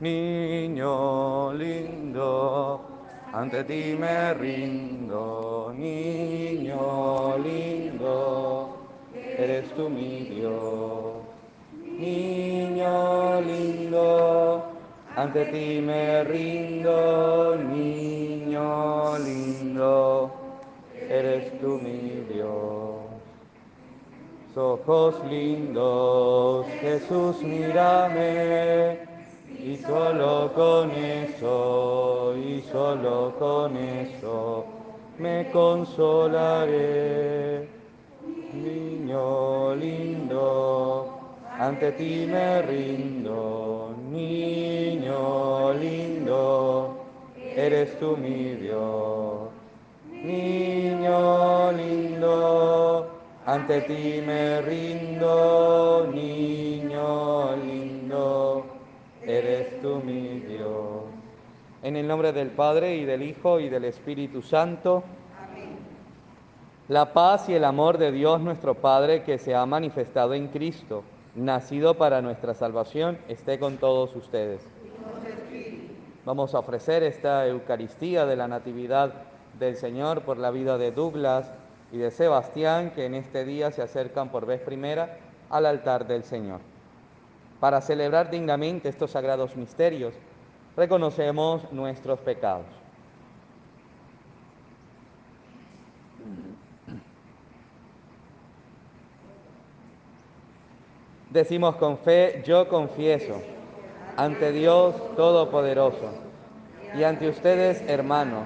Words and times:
Niño 0.00 1.52
lindo, 1.52 2.80
ante 3.32 3.62
ti 3.62 3.94
me 3.96 4.34
rindo, 4.34 5.72
niño 5.72 7.38
lindo, 7.38 8.76
eres 9.14 9.72
tú 9.76 9.88
mi 9.88 10.24
Dios. 10.24 11.22
Niño 11.96 13.40
lindo, 13.42 14.64
ante 15.14 15.44
ti 15.44 15.80
me 15.80 16.24
rindo, 16.24 17.56
niño 17.56 19.16
lindo, 19.18 20.30
eres 21.08 21.56
tú 21.60 21.78
mi 21.80 22.26
Dios. 22.34 22.74
Ojos 24.56 25.14
lindos, 25.30 26.66
Jesús, 26.80 27.42
mírame, 27.42 29.13
y 29.64 29.76
solo 29.78 30.52
con 30.54 30.90
eso, 30.90 32.34
y 32.36 32.60
solo 32.70 33.32
con 33.38 33.74
eso, 33.78 34.66
me 35.18 35.50
consolaré. 35.50 36.86
Niño 38.52 39.74
lindo, 39.76 41.18
ante 41.58 41.92
ti 41.92 42.26
me 42.30 42.60
rindo, 42.60 43.94
niño 44.10 45.72
lindo, 45.72 46.96
eres 47.56 47.98
tú 47.98 48.18
mi 48.18 48.56
Dios. 48.56 49.48
Niño 50.10 51.72
lindo, 51.72 53.06
ante 53.46 53.80
ti 53.80 54.20
me 54.26 54.60
rindo, 54.60 56.06
niño 56.12 57.56
lindo, 57.56 58.73
eres 59.26 59.80
tú 59.80 60.00
mi 60.04 60.40
Dios. 60.40 61.04
En 61.82 61.96
el 61.96 62.06
nombre 62.06 62.32
del 62.32 62.50
Padre 62.50 62.96
y 62.96 63.04
del 63.04 63.22
Hijo 63.22 63.60
y 63.60 63.68
del 63.68 63.84
Espíritu 63.84 64.42
Santo. 64.42 65.04
La 66.88 67.12
paz 67.12 67.48
y 67.48 67.54
el 67.54 67.64
amor 67.64 67.96
de 67.96 68.12
Dios 68.12 68.40
nuestro 68.40 68.74
Padre 68.74 69.22
que 69.22 69.38
se 69.38 69.54
ha 69.54 69.64
manifestado 69.64 70.34
en 70.34 70.48
Cristo, 70.48 71.02
nacido 71.34 71.94
para 71.94 72.20
nuestra 72.20 72.52
salvación, 72.52 73.18
esté 73.28 73.58
con 73.58 73.78
todos 73.78 74.14
ustedes. 74.14 74.66
Vamos 76.26 76.54
a 76.54 76.58
ofrecer 76.58 77.02
esta 77.02 77.46
Eucaristía 77.46 78.26
de 78.26 78.36
la 78.36 78.48
Natividad 78.48 79.14
del 79.58 79.76
Señor 79.76 80.22
por 80.22 80.36
la 80.36 80.50
vida 80.50 80.76
de 80.76 80.90
Douglas 80.90 81.50
y 81.92 81.98
de 81.98 82.10
Sebastián, 82.10 82.92
que 82.94 83.06
en 83.06 83.14
este 83.14 83.44
día 83.44 83.70
se 83.70 83.82
acercan 83.82 84.30
por 84.30 84.44
vez 84.44 84.60
primera 84.60 85.18
al 85.48 85.64
altar 85.66 86.06
del 86.06 86.24
Señor. 86.24 86.73
Para 87.64 87.80
celebrar 87.80 88.30
dignamente 88.30 88.90
estos 88.90 89.12
sagrados 89.12 89.56
misterios, 89.56 90.12
reconocemos 90.76 91.72
nuestros 91.72 92.18
pecados. 92.18 92.66
Decimos 101.30 101.76
con 101.76 101.96
fe, 101.96 102.42
yo 102.44 102.68
confieso 102.68 103.40
ante 104.18 104.52
Dios 104.52 104.94
Todopoderoso 105.16 106.10
y 106.94 107.02
ante 107.02 107.30
ustedes, 107.30 107.80
hermanos, 107.88 108.44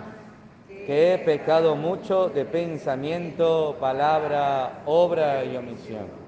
que 0.69 1.15
he 1.15 1.19
pecado 1.19 1.75
mucho 1.75 2.29
de 2.29 2.45
pensamiento, 2.45 3.75
palabra, 3.81 4.85
obra 4.87 5.45
y 5.45 5.57
omisión. 5.57 6.28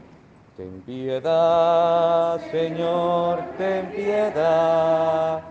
Ten 0.57 0.81
piedad, 0.85 2.39
Señor, 2.51 3.39
ten 3.57 3.87
piedad. 3.87 5.41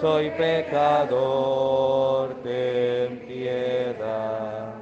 Soy 0.00 0.30
pecador, 0.30 2.34
ten 2.42 3.18
piedad. 3.26 4.74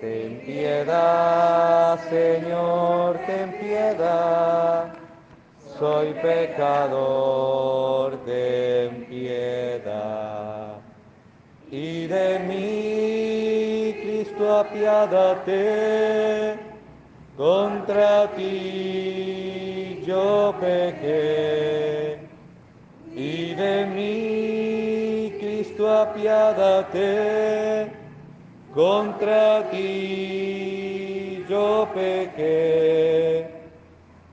Ten 0.00 0.40
piedad, 0.44 1.98
Señor, 2.10 3.18
ten 3.26 3.52
piedad 3.60 5.02
soy 5.82 6.14
pecador, 6.22 8.16
ten 8.24 9.04
piedad. 9.06 10.76
Y 11.72 12.06
de 12.06 12.38
mí, 12.48 13.92
Cristo, 14.00 14.58
apiádate, 14.58 16.41
contra 17.36 18.30
ti 18.36 20.02
yo 20.06 20.54
pequé. 20.60 22.18
Y 23.14 23.54
de 23.54 23.86
mí, 23.86 25.32
Cristo, 25.38 25.90
apiádate, 25.90 27.06
contra 28.74 29.68
ti 29.70 31.44
yo 31.48 31.88
pequé. 31.94 33.48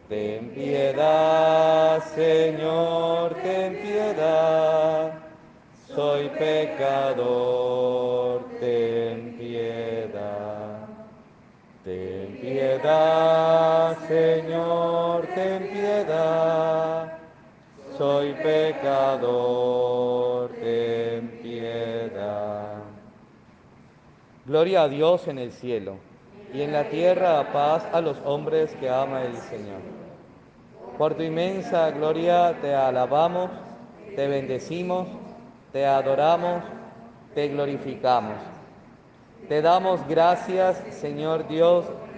Ten 0.08 0.50
piedad, 0.50 2.02
Señor, 2.16 3.36
ten 3.44 3.78
piedad. 3.82 5.14
Soy 5.88 6.30
pecador, 6.30 7.68
ten 8.60 9.36
piedad. 9.38 10.88
Piedad, 12.60 13.98
Señor, 14.08 15.28
ten 15.28 15.70
piedad. 15.70 17.18
Soy 17.98 18.34
pecador, 18.34 20.50
ten 20.60 21.40
piedad. 21.42 22.80
Gloria 24.46 24.84
a 24.84 24.90
Dios 24.90 25.28
en 25.28 25.40
el 25.40 25.54
cielo 25.54 25.98
y 26.54 26.62
en 26.62 26.74
la 26.74 26.90
tierra 26.90 27.52
paz 27.54 27.88
a 27.94 28.02
los 28.02 28.18
hombres 28.26 28.76
que 28.80 28.90
ama 28.90 29.24
el 29.24 29.38
Señor. 29.38 29.80
Por 30.98 31.14
tu 31.16 31.24
inmensa 31.24 31.92
gloria 31.92 32.58
te 32.62 32.76
alabamos, 32.76 33.52
te 34.16 34.28
bendecimos, 34.28 35.08
te 35.72 35.86
adoramos, 35.86 36.64
te 37.34 37.48
glorificamos. 37.48 38.36
Te 39.48 39.62
damos 39.62 40.06
gracias, 40.08 40.84
Señor 40.90 41.48
Dios, 41.48 41.86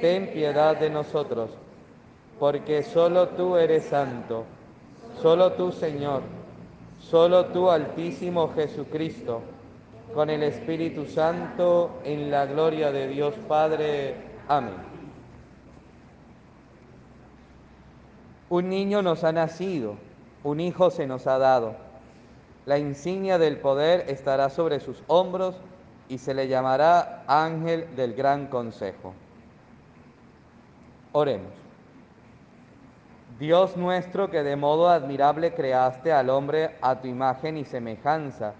ten 0.00 0.32
piedad 0.32 0.76
de 0.76 0.90
nosotros, 0.90 1.50
porque 2.38 2.82
solo 2.82 3.28
tú 3.28 3.56
eres 3.56 3.84
santo, 3.84 4.44
solo 5.20 5.52
tú 5.52 5.72
Señor, 5.72 6.22
solo 7.00 7.46
tú 7.46 7.70
Altísimo 7.70 8.52
Jesucristo, 8.54 9.40
con 10.14 10.30
el 10.30 10.42
Espíritu 10.42 11.06
Santo, 11.06 11.90
en 12.04 12.30
la 12.30 12.46
gloria 12.46 12.90
de 12.92 13.08
Dios 13.08 13.34
Padre. 13.46 14.14
Amén. 14.48 14.74
Un 18.50 18.70
niño 18.70 19.02
nos 19.02 19.24
ha 19.24 19.32
nacido, 19.32 19.96
un 20.42 20.60
hijo 20.60 20.90
se 20.90 21.06
nos 21.06 21.26
ha 21.26 21.38
dado. 21.38 21.74
La 22.64 22.78
insignia 22.78 23.38
del 23.38 23.58
poder 23.58 24.06
estará 24.08 24.48
sobre 24.48 24.80
sus 24.80 25.02
hombros 25.06 25.56
y 26.08 26.18
se 26.18 26.32
le 26.32 26.48
llamará 26.48 27.24
ángel 27.26 27.94
del 27.94 28.14
gran 28.14 28.46
consejo. 28.46 29.12
Oremos. 31.12 31.52
Dios 33.38 33.76
nuestro 33.76 34.30
que 34.30 34.42
de 34.42 34.56
modo 34.56 34.88
admirable 34.88 35.54
creaste 35.54 36.12
al 36.12 36.28
hombre 36.28 36.76
a 36.80 37.00
tu 37.00 37.08
imagen 37.08 37.56
y 37.56 37.64
semejanza, 37.64 38.54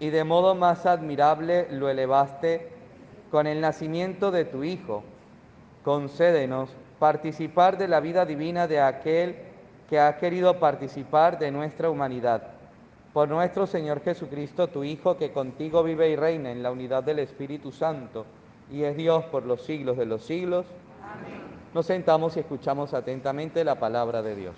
y 0.00 0.10
de 0.10 0.24
modo 0.24 0.54
más 0.54 0.86
admirable 0.86 1.68
lo 1.70 1.88
elevaste 1.88 2.68
con 3.30 3.46
el 3.46 3.60
nacimiento 3.60 4.30
de 4.30 4.44
tu 4.44 4.64
Hijo. 4.64 5.02
Concédenos 5.84 6.70
participar 6.98 7.76
de 7.76 7.88
la 7.88 8.00
vida 8.00 8.24
divina 8.24 8.66
de 8.66 8.80
aquel 8.80 9.36
que 9.88 10.00
ha 10.00 10.16
querido 10.18 10.58
participar 10.58 11.38
de 11.38 11.50
nuestra 11.50 11.90
humanidad. 11.90 12.42
Por 13.12 13.28
nuestro 13.28 13.66
Señor 13.66 14.02
Jesucristo, 14.02 14.68
tu 14.68 14.84
Hijo, 14.84 15.16
que 15.16 15.32
contigo 15.32 15.82
vive 15.82 16.10
y 16.10 16.16
reina 16.16 16.50
en 16.50 16.62
la 16.62 16.70
unidad 16.70 17.02
del 17.02 17.18
Espíritu 17.20 17.72
Santo 17.72 18.24
y 18.70 18.82
es 18.82 18.96
Dios 18.96 19.24
por 19.26 19.44
los 19.44 19.62
siglos 19.62 19.96
de 19.96 20.06
los 20.06 20.24
siglos. 20.24 20.66
Nos 21.74 21.84
sentamos 21.84 22.36
y 22.36 22.40
escuchamos 22.40 22.94
atentamente 22.94 23.62
la 23.62 23.78
palabra 23.78 24.22
de 24.22 24.34
Dios. 24.34 24.56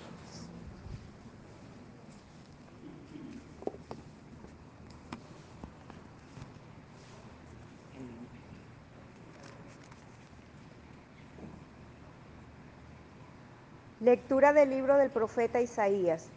Lectura 14.00 14.52
del 14.52 14.70
libro 14.70 14.96
del 14.96 15.10
profeta 15.10 15.60
Isaías. 15.60 16.30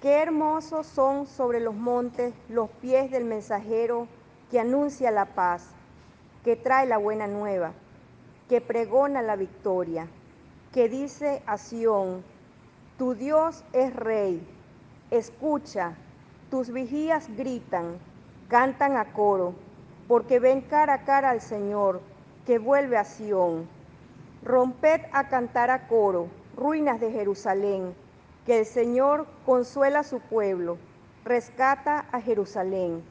Qué 0.00 0.22
hermosos 0.22 0.86
son 0.86 1.26
sobre 1.26 1.60
los 1.60 1.74
montes 1.74 2.34
los 2.48 2.70
pies 2.70 3.10
del 3.10 3.24
mensajero 3.24 4.06
que 4.50 4.60
anuncia 4.60 5.10
la 5.10 5.24
paz, 5.24 5.66
que 6.44 6.56
trae 6.56 6.86
la 6.86 6.98
buena 6.98 7.26
nueva, 7.26 7.72
que 8.52 8.60
pregona 8.60 9.22
la 9.22 9.34
victoria, 9.34 10.06
que 10.74 10.90
dice 10.90 11.42
a 11.46 11.56
Sión, 11.56 12.22
tu 12.98 13.14
Dios 13.14 13.64
es 13.72 13.96
rey. 13.96 14.46
Escucha, 15.10 15.94
tus 16.50 16.70
vigías 16.70 17.34
gritan, 17.34 17.96
cantan 18.48 18.98
a 18.98 19.14
coro, 19.14 19.54
porque 20.06 20.38
ven 20.38 20.60
cara 20.60 20.92
a 20.92 21.04
cara 21.04 21.30
al 21.30 21.40
Señor, 21.40 22.02
que 22.44 22.58
vuelve 22.58 22.98
a 22.98 23.04
Sión. 23.04 23.66
Romped 24.44 25.00
a 25.14 25.28
cantar 25.28 25.70
a 25.70 25.88
coro 25.88 26.28
ruinas 26.54 27.00
de 27.00 27.10
Jerusalén, 27.10 27.94
que 28.44 28.58
el 28.58 28.66
Señor 28.66 29.26
consuela 29.46 30.00
a 30.00 30.04
su 30.04 30.20
pueblo, 30.20 30.76
rescata 31.24 32.04
a 32.12 32.20
Jerusalén. 32.20 33.02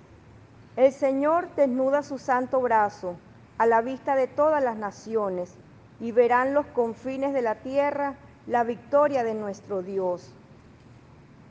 El 0.76 0.92
Señor 0.92 1.50
desnuda 1.56 2.04
su 2.04 2.20
santo 2.20 2.62
brazo 2.62 3.16
a 3.62 3.68
la 3.68 3.82
vista 3.82 4.16
de 4.16 4.26
todas 4.26 4.64
las 4.64 4.76
naciones 4.76 5.54
y 6.00 6.12
verán 6.12 6.56
los 6.56 6.66
confines 6.66 7.32
de 7.32 7.44
la 7.44 7.54
tierra 7.54 8.16
la 8.48 8.64
victoria 8.64 9.24
de 9.24 9.36
nuestro 9.36 9.84
Dios. 9.84 10.34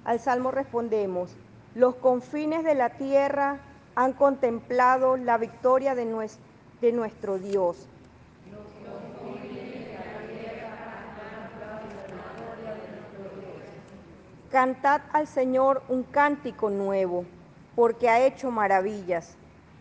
Al 0.05 0.19
Salmo 0.19 0.51
respondemos, 0.51 1.37
los 1.77 1.95
confines 1.95 2.65
de 2.65 2.75
la 2.75 2.91
tierra 2.91 3.61
han 3.95 4.13
contemplado 4.13 5.17
la 5.17 5.39
victoria 5.39 5.95
de 5.95 6.05
nuestro, 6.05 6.43
de 6.81 6.91
nuestro 6.91 7.39
Dios. 7.39 7.87
Cantad 14.51 15.03
al 15.13 15.29
Señor 15.29 15.85
un 15.89 16.03
cántico 16.03 16.71
nuevo, 16.71 17.25
porque 17.77 18.09
ha 18.09 18.27
hecho 18.27 18.51
maravillas. 18.51 19.37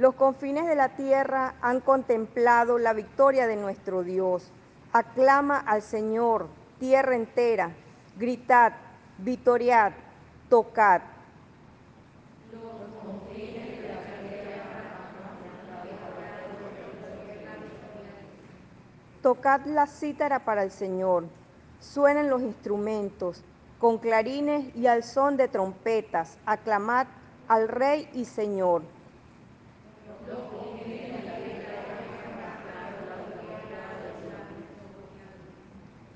Los 0.00 0.14
confines 0.14 0.66
de 0.66 0.76
la 0.76 0.96
tierra 0.96 1.56
han 1.60 1.80
contemplado 1.80 2.78
la 2.78 2.94
victoria 2.94 3.46
de 3.46 3.56
nuestro 3.56 4.02
Dios. 4.02 4.50
Aclama 4.94 5.58
al 5.58 5.82
Señor, 5.82 6.48
tierra 6.78 7.14
entera. 7.14 7.72
Gritad, 8.16 8.72
vitoriad, 9.18 9.92
tocad. 10.48 11.02
Tocad 19.20 19.66
la 19.66 19.86
cítara 19.86 20.46
para 20.46 20.62
el 20.62 20.70
Señor. 20.70 21.26
Suenen 21.78 22.30
los 22.30 22.40
instrumentos, 22.40 23.44
con 23.78 23.98
clarines 23.98 24.74
y 24.74 24.86
al 24.86 25.02
son 25.02 25.36
de 25.36 25.48
trompetas. 25.48 26.38
Aclamad 26.46 27.06
al 27.48 27.68
Rey 27.68 28.08
y 28.14 28.24
Señor. 28.24 28.80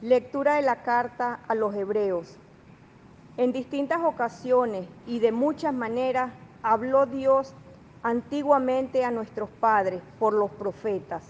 Lectura 0.04 0.56
de 0.56 0.60
la 0.60 0.82
carta 0.82 1.40
a 1.48 1.54
los 1.54 1.74
hebreos. 1.74 2.36
En 3.38 3.52
distintas 3.52 4.02
ocasiones 4.02 4.86
y 5.06 5.18
de 5.18 5.32
muchas 5.32 5.72
maneras 5.72 6.30
habló 6.62 7.06
Dios 7.06 7.54
antiguamente 8.02 9.02
a 9.02 9.10
nuestros 9.10 9.48
padres 9.48 10.02
por 10.18 10.34
los 10.34 10.50
profetas. 10.50 11.24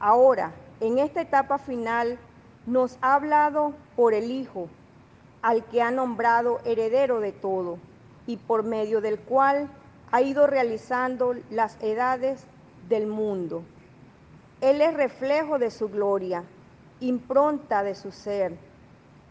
Ahora, 0.00 0.50
en 0.80 0.98
esta 0.98 1.20
etapa 1.20 1.58
final, 1.58 2.18
nos 2.66 2.98
ha 3.02 3.14
hablado 3.14 3.72
por 3.94 4.14
el 4.14 4.32
Hijo, 4.32 4.66
al 5.40 5.64
que 5.66 5.80
ha 5.80 5.92
nombrado 5.92 6.58
heredero 6.64 7.20
de 7.20 7.30
todo, 7.30 7.78
y 8.26 8.36
por 8.36 8.64
medio 8.64 9.00
del 9.00 9.20
cual 9.20 9.68
ha 10.10 10.22
ido 10.22 10.48
realizando 10.48 11.36
las 11.52 11.80
edades 11.80 12.44
del 12.88 13.06
mundo. 13.06 13.62
Él 14.60 14.80
es 14.82 14.92
reflejo 14.92 15.60
de 15.60 15.70
su 15.70 15.88
gloria 15.88 16.42
impronta 17.02 17.82
de 17.82 17.94
su 17.94 18.12
ser. 18.12 18.56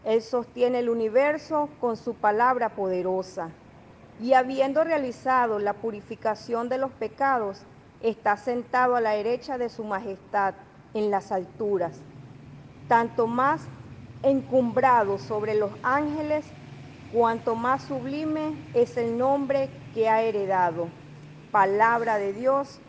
Él 0.04 0.22
sostiene 0.22 0.80
el 0.80 0.88
universo 0.88 1.68
con 1.80 1.96
su 1.96 2.14
palabra 2.14 2.70
poderosa 2.70 3.50
y 4.20 4.34
habiendo 4.34 4.84
realizado 4.84 5.58
la 5.58 5.72
purificación 5.74 6.68
de 6.68 6.78
los 6.78 6.90
pecados, 6.92 7.62
está 8.00 8.36
sentado 8.36 8.96
a 8.96 9.00
la 9.00 9.12
derecha 9.12 9.58
de 9.58 9.68
su 9.68 9.84
majestad 9.84 10.54
en 10.92 11.10
las 11.10 11.32
alturas, 11.32 12.00
tanto 12.88 13.26
más 13.26 13.62
encumbrado 14.22 15.18
sobre 15.18 15.54
los 15.54 15.70
ángeles, 15.82 16.44
cuanto 17.12 17.54
más 17.54 17.82
sublime 17.82 18.54
es 18.74 18.96
el 18.96 19.16
nombre 19.16 19.70
que 19.94 20.08
ha 20.08 20.22
heredado. 20.22 20.88
Palabra 21.50 22.18
de 22.18 22.32
Dios 22.32 22.80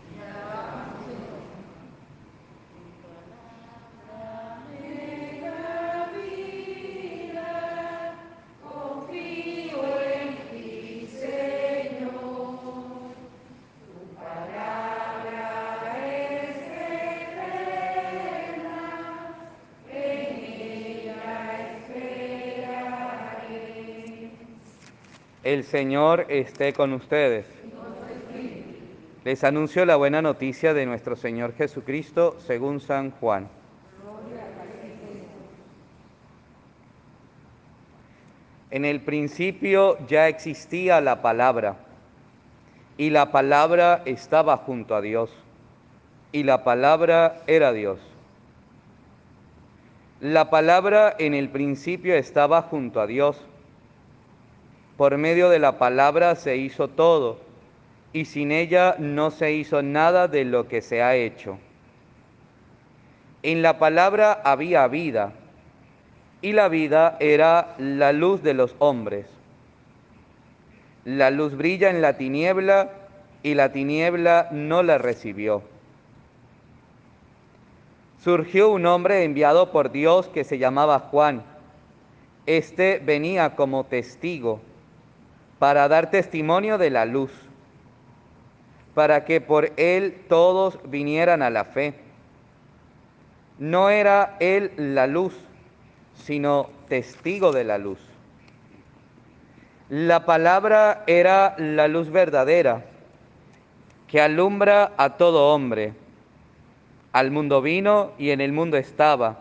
Señor 25.64 26.26
esté 26.30 26.74
con 26.74 26.94
ustedes. 26.94 27.46
Les 29.24 29.44
anuncio 29.44 29.86
la 29.86 29.96
buena 29.96 30.22
noticia 30.22 30.74
de 30.74 30.86
nuestro 30.86 31.16
Señor 31.16 31.54
Jesucristo 31.56 32.36
según 32.40 32.82
San 32.82 33.12
Juan. 33.12 33.48
En 38.70 38.86
el 38.86 39.02
principio 39.02 39.98
ya 40.08 40.28
existía 40.28 41.00
la 41.00 41.22
palabra, 41.22 41.78
y 42.98 43.12
la 43.12 43.32
palabra 43.32 44.02
estaba 44.06 44.58
junto 44.58 44.96
a 44.96 45.02
Dios, 45.02 45.30
y 46.32 46.44
la 46.44 46.64
palabra 46.64 47.44
era 47.46 47.72
Dios. 47.72 48.00
La 50.20 50.50
palabra 50.50 51.16
en 51.20 51.34
el 51.34 51.50
principio 51.50 52.16
estaba 52.16 52.64
junto 52.64 53.00
a 53.00 53.08
Dios 53.08 53.46
por 54.98 55.18
medio 55.18 55.50
de 55.50 55.60
la 55.60 55.80
palabra 55.80 56.36
se 56.36 56.58
hizo 56.58 56.88
todo, 56.88 57.40
y 58.12 58.26
sin 58.26 58.52
ella 58.52 58.96
no 59.00 59.32
se 59.32 59.54
hizo 59.54 59.82
nada 59.82 60.28
de 60.28 60.46
lo 60.46 60.68
que 60.68 60.82
se 60.82 61.02
ha 61.02 61.16
hecho. 61.16 61.58
En 63.42 63.62
la 63.62 63.80
palabra 63.80 64.40
había 64.44 64.88
vida, 64.88 65.34
y 66.42 66.54
la 66.54 66.68
vida 66.68 67.18
era 67.20 67.74
la 67.80 68.14
luz 68.14 68.44
de 68.44 68.54
los 68.54 68.76
hombres. 68.80 69.26
La 71.06 71.32
luz 71.32 71.58
brilla 71.58 71.90
en 71.90 72.02
la 72.02 72.18
tiniebla, 72.18 72.92
y 73.42 73.56
la 73.56 73.72
tiniebla 73.72 74.50
no 74.52 74.84
la 74.84 74.98
recibió. 74.98 75.64
surgió 78.24 78.70
un 78.70 78.86
hombre 78.86 79.26
enviado 79.26 79.72
por 79.72 79.92
Dios 79.92 80.30
que 80.30 80.46
se 80.46 80.58
llamaba 80.58 81.00
Juan. 81.00 81.44
Este 82.46 83.02
venía 83.04 83.58
como 83.58 83.84
testigo 83.84 84.62
para 85.64 85.88
dar 85.88 86.12
testimonio 86.12 86.78
de 86.78 86.90
la 86.90 87.06
luz, 87.06 87.32
para 88.94 89.24
que 89.24 89.40
por 89.40 89.72
él 89.78 90.26
todos 90.28 90.78
vinieran 90.84 91.42
a 91.42 91.50
la 91.50 91.64
fe. 91.64 91.94
No 93.60 93.90
era 93.90 94.36
él 94.42 94.74
la 94.76 95.08
luz, 95.08 95.34
sino 96.16 96.70
testigo 96.90 97.54
de 97.54 97.64
la 97.64 97.78
luz. 97.78 97.98
La 99.88 100.26
palabra 100.26 101.06
era 101.08 101.56
la 101.58 101.88
luz 101.88 102.12
verdadera 102.12 102.84
que 104.10 104.20
alumbra 104.20 104.92
a 104.98 105.12
todo 105.12 105.54
hombre. 105.54 105.94
Al 107.14 107.32
mundo 107.32 107.62
vino 107.62 108.12
y 108.18 108.32
en 108.32 108.42
el 108.42 108.52
mundo 108.52 108.76
estaba. 108.76 109.40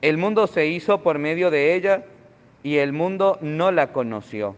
El 0.00 0.16
mundo 0.16 0.46
se 0.46 0.68
hizo 0.68 1.02
por 1.02 1.18
medio 1.18 1.50
de 1.50 1.74
ella 1.74 2.04
y 2.62 2.76
el 2.76 2.92
mundo 2.92 3.36
no 3.40 3.72
la 3.72 3.92
conoció. 3.92 4.54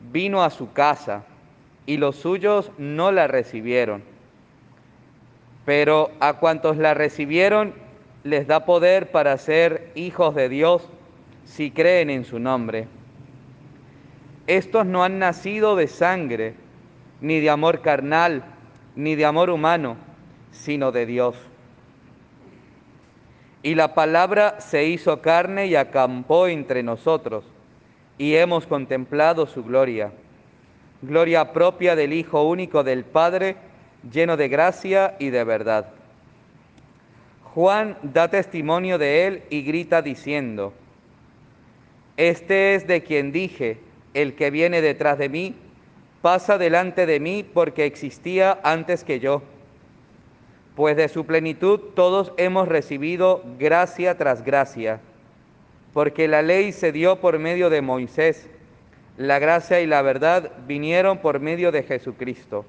Vino 0.00 0.42
a 0.42 0.50
su 0.50 0.72
casa 0.72 1.24
y 1.86 1.96
los 1.96 2.16
suyos 2.16 2.70
no 2.78 3.12
la 3.12 3.26
recibieron. 3.26 4.02
Pero 5.64 6.10
a 6.20 6.34
cuantos 6.34 6.76
la 6.76 6.94
recibieron 6.94 7.74
les 8.24 8.46
da 8.46 8.64
poder 8.64 9.10
para 9.10 9.36
ser 9.38 9.90
hijos 9.94 10.34
de 10.34 10.48
Dios 10.48 10.88
si 11.44 11.70
creen 11.70 12.10
en 12.10 12.24
su 12.24 12.38
nombre. 12.38 12.86
Estos 14.46 14.86
no 14.86 15.04
han 15.04 15.18
nacido 15.18 15.76
de 15.76 15.86
sangre, 15.86 16.54
ni 17.20 17.40
de 17.40 17.50
amor 17.50 17.82
carnal, 17.82 18.44
ni 18.96 19.14
de 19.14 19.24
amor 19.24 19.50
humano, 19.50 19.96
sino 20.50 20.92
de 20.92 21.06
Dios. 21.06 21.36
Y 23.62 23.74
la 23.74 23.94
palabra 23.94 24.60
se 24.60 24.86
hizo 24.86 25.20
carne 25.20 25.66
y 25.66 25.76
acampó 25.76 26.48
entre 26.48 26.82
nosotros, 26.82 27.44
y 28.20 28.36
hemos 28.36 28.66
contemplado 28.66 29.46
su 29.46 29.64
gloria, 29.64 30.12
gloria 31.00 31.54
propia 31.54 31.96
del 31.96 32.12
Hijo 32.12 32.42
único 32.42 32.84
del 32.84 33.02
Padre, 33.02 33.56
lleno 34.12 34.36
de 34.36 34.50
gracia 34.50 35.16
y 35.18 35.30
de 35.30 35.42
verdad. 35.42 35.86
Juan 37.54 37.96
da 38.02 38.28
testimonio 38.28 38.98
de 38.98 39.26
él 39.26 39.42
y 39.48 39.62
grita 39.62 40.02
diciendo, 40.02 40.74
Este 42.18 42.74
es 42.74 42.86
de 42.86 43.02
quien 43.02 43.32
dije, 43.32 43.80
el 44.12 44.34
que 44.34 44.50
viene 44.50 44.82
detrás 44.82 45.16
de 45.16 45.30
mí, 45.30 45.54
pasa 46.20 46.58
delante 46.58 47.06
de 47.06 47.20
mí 47.20 47.42
porque 47.42 47.86
existía 47.86 48.60
antes 48.62 49.02
que 49.02 49.18
yo. 49.18 49.40
Pues 50.76 50.94
de 50.94 51.08
su 51.08 51.24
plenitud 51.24 51.80
todos 51.94 52.34
hemos 52.36 52.68
recibido 52.68 53.42
gracia 53.58 54.18
tras 54.18 54.44
gracia, 54.44 55.00
porque 55.92 56.28
la 56.28 56.42
ley 56.42 56.72
se 56.72 56.92
dio 56.92 57.16
por 57.20 57.38
medio 57.38 57.70
de 57.70 57.82
Moisés, 57.82 58.48
la 59.16 59.38
gracia 59.38 59.80
y 59.80 59.86
la 59.86 60.02
verdad 60.02 60.52
vinieron 60.66 61.18
por 61.18 61.40
medio 61.40 61.72
de 61.72 61.82
Jesucristo. 61.82 62.64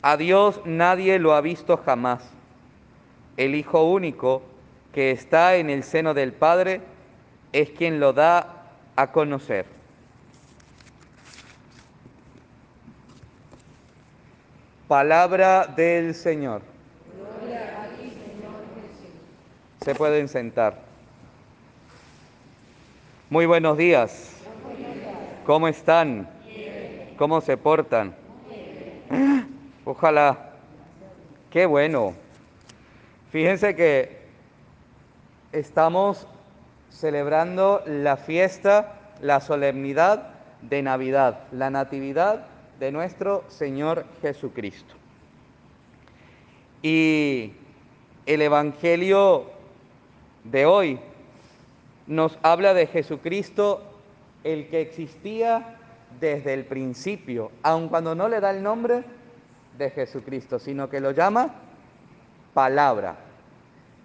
A 0.00 0.16
Dios 0.16 0.60
nadie 0.64 1.18
lo 1.18 1.34
ha 1.34 1.40
visto 1.40 1.76
jamás. 1.76 2.28
El 3.36 3.54
Hijo 3.54 3.84
único 3.84 4.42
que 4.92 5.10
está 5.10 5.56
en 5.56 5.70
el 5.70 5.84
seno 5.84 6.12
del 6.12 6.32
Padre 6.32 6.80
es 7.52 7.70
quien 7.70 8.00
lo 8.00 8.12
da 8.12 8.64
a 8.96 9.12
conocer. 9.12 9.66
Palabra 14.88 15.66
del 15.66 16.14
Señor. 16.14 16.62
Se 19.84 19.94
pueden 19.94 20.28
sentar. 20.28 20.91
Muy 23.32 23.46
buenos 23.46 23.78
días. 23.78 24.30
¿Cómo 25.46 25.66
están? 25.66 26.28
¿Cómo 27.16 27.40
se 27.40 27.56
portan? 27.56 28.14
Ojalá. 29.86 30.50
Qué 31.48 31.64
bueno. 31.64 32.12
Fíjense 33.30 33.74
que 33.74 34.18
estamos 35.50 36.26
celebrando 36.90 37.82
la 37.86 38.18
fiesta, 38.18 39.00
la 39.22 39.40
solemnidad 39.40 40.34
de 40.60 40.82
Navidad, 40.82 41.44
la 41.52 41.70
natividad 41.70 42.44
de 42.78 42.92
nuestro 42.92 43.44
Señor 43.48 44.04
Jesucristo. 44.20 44.94
Y 46.82 47.54
el 48.26 48.42
Evangelio 48.42 49.46
de 50.44 50.66
hoy 50.66 51.00
nos 52.12 52.38
habla 52.42 52.74
de 52.74 52.86
Jesucristo, 52.86 53.82
el 54.44 54.68
que 54.68 54.82
existía 54.82 55.78
desde 56.20 56.52
el 56.52 56.66
principio, 56.66 57.50
aun 57.62 57.88
cuando 57.88 58.14
no 58.14 58.28
le 58.28 58.38
da 58.38 58.50
el 58.50 58.62
nombre 58.62 59.02
de 59.78 59.90
Jesucristo, 59.90 60.58
sino 60.58 60.90
que 60.90 61.00
lo 61.00 61.12
llama 61.12 61.54
palabra. 62.52 63.16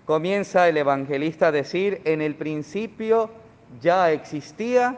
Comienza 0.05 0.69
el 0.69 0.77
evangelista 0.77 1.47
a 1.47 1.51
decir, 1.51 2.01
en 2.05 2.21
el 2.21 2.35
principio 2.35 3.29
ya 3.81 4.09
existía 4.11 4.97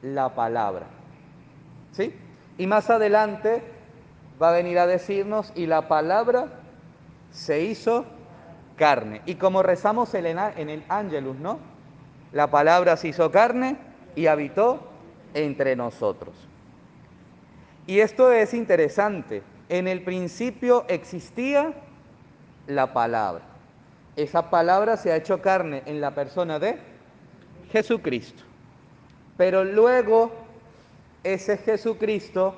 la 0.00 0.34
palabra. 0.34 0.86
¿Sí? 1.92 2.14
Y 2.56 2.66
más 2.66 2.88
adelante 2.88 3.62
va 4.40 4.48
a 4.48 4.52
venir 4.52 4.78
a 4.78 4.86
decirnos, 4.86 5.52
y 5.54 5.66
la 5.66 5.88
palabra 5.88 6.46
se 7.32 7.60
hizo 7.64 8.06
carne. 8.76 9.20
Y 9.26 9.34
como 9.34 9.62
rezamos 9.62 10.14
en 10.14 10.26
el 10.70 10.84
Ángelus, 10.88 11.36
¿no? 11.36 11.67
La 12.32 12.50
palabra 12.50 12.96
se 12.96 13.08
hizo 13.08 13.30
carne 13.30 13.76
y 14.14 14.26
habitó 14.26 14.80
entre 15.34 15.76
nosotros. 15.76 16.34
Y 17.86 18.00
esto 18.00 18.32
es 18.32 18.52
interesante. 18.52 19.42
En 19.68 19.88
el 19.88 20.02
principio 20.02 20.84
existía 20.88 21.72
la 22.66 22.92
palabra. 22.92 23.44
Esa 24.16 24.50
palabra 24.50 24.96
se 24.96 25.12
ha 25.12 25.16
hecho 25.16 25.40
carne 25.40 25.82
en 25.86 26.00
la 26.00 26.14
persona 26.14 26.58
de 26.58 26.78
Jesucristo. 27.70 28.42
Pero 29.36 29.64
luego 29.64 30.32
ese 31.22 31.56
Jesucristo, 31.58 32.54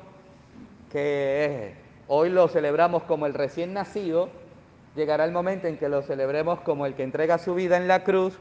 que 0.90 1.74
hoy 2.08 2.30
lo 2.30 2.48
celebramos 2.48 3.02
como 3.04 3.26
el 3.26 3.34
recién 3.34 3.74
nacido, 3.74 4.30
llegará 4.96 5.24
el 5.24 5.32
momento 5.32 5.66
en 5.68 5.76
que 5.76 5.88
lo 5.88 6.02
celebremos 6.02 6.60
como 6.60 6.86
el 6.86 6.94
que 6.94 7.02
entrega 7.02 7.38
su 7.38 7.54
vida 7.54 7.76
en 7.76 7.86
la 7.86 8.02
cruz, 8.04 8.38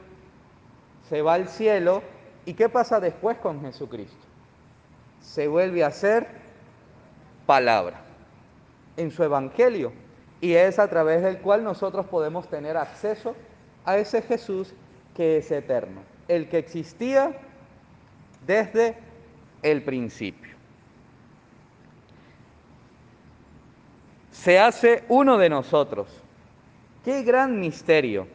se 1.10 1.22
va 1.22 1.34
al 1.34 1.48
cielo, 1.48 2.01
¿y 2.46 2.54
qué 2.54 2.70
pasa 2.70 3.00
después 3.00 3.38
con 3.39 3.62
Jesucristo? 3.62 4.16
Se 5.22 5.48
vuelve 5.48 5.84
a 5.84 5.92
ser 5.92 6.28
palabra 7.46 8.00
en 8.96 9.12
su 9.12 9.24
evangelio, 9.24 9.92
y 10.42 10.54
es 10.54 10.80
a 10.80 10.88
través 10.88 11.22
del 11.24 11.39
cual 11.39 11.63
nosotros 11.63 12.06
podemos 12.06 12.48
tener 12.48 12.78
acceso 12.78 13.36
a 13.86 13.98
ese 13.98 14.22
Jesús 14.22 14.74
que 15.16 15.38
es 15.38 15.51
eterno, 15.51 16.01
el 16.28 16.48
que 16.48 16.60
existía 16.60 17.36
desde 18.46 18.96
el 19.63 19.84
principio. 19.84 20.56
Se 24.32 24.58
hace 24.58 25.04
uno 25.10 25.38
de 25.38 25.50
nosotros 25.50 26.08
Qué 27.04 27.24
gran 27.24 27.60
misterio. 27.60 28.28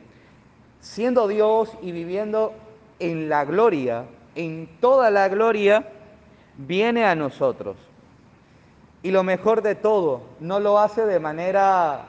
Siendo 0.80 1.28
Dios 1.28 1.70
y 1.82 1.92
viviendo 1.92 2.54
en 2.98 3.28
la 3.28 3.44
gloria, 3.44 4.04
en 4.34 4.68
toda 4.80 5.10
la 5.10 5.28
gloria, 5.28 5.88
viene 6.56 7.04
a 7.04 7.14
nosotros. 7.14 7.76
Y 9.02 9.10
lo 9.10 9.22
mejor 9.22 9.62
de 9.62 9.74
todo, 9.74 10.22
no 10.40 10.60
lo 10.60 10.78
hace 10.78 11.04
de 11.04 11.20
manera 11.20 12.06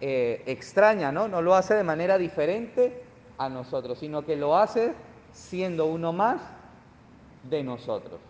eh, 0.00 0.42
extraña, 0.46 1.10
¿no? 1.10 1.26
No 1.26 1.42
lo 1.42 1.54
hace 1.54 1.74
de 1.74 1.82
manera 1.82 2.16
diferente 2.18 3.02
a 3.38 3.48
nosotros, 3.48 3.98
sino 3.98 4.24
que 4.24 4.36
lo 4.36 4.56
hace 4.56 4.92
siendo 5.32 5.86
uno 5.86 6.12
más 6.12 6.40
de 7.42 7.62
nosotros. 7.62 8.20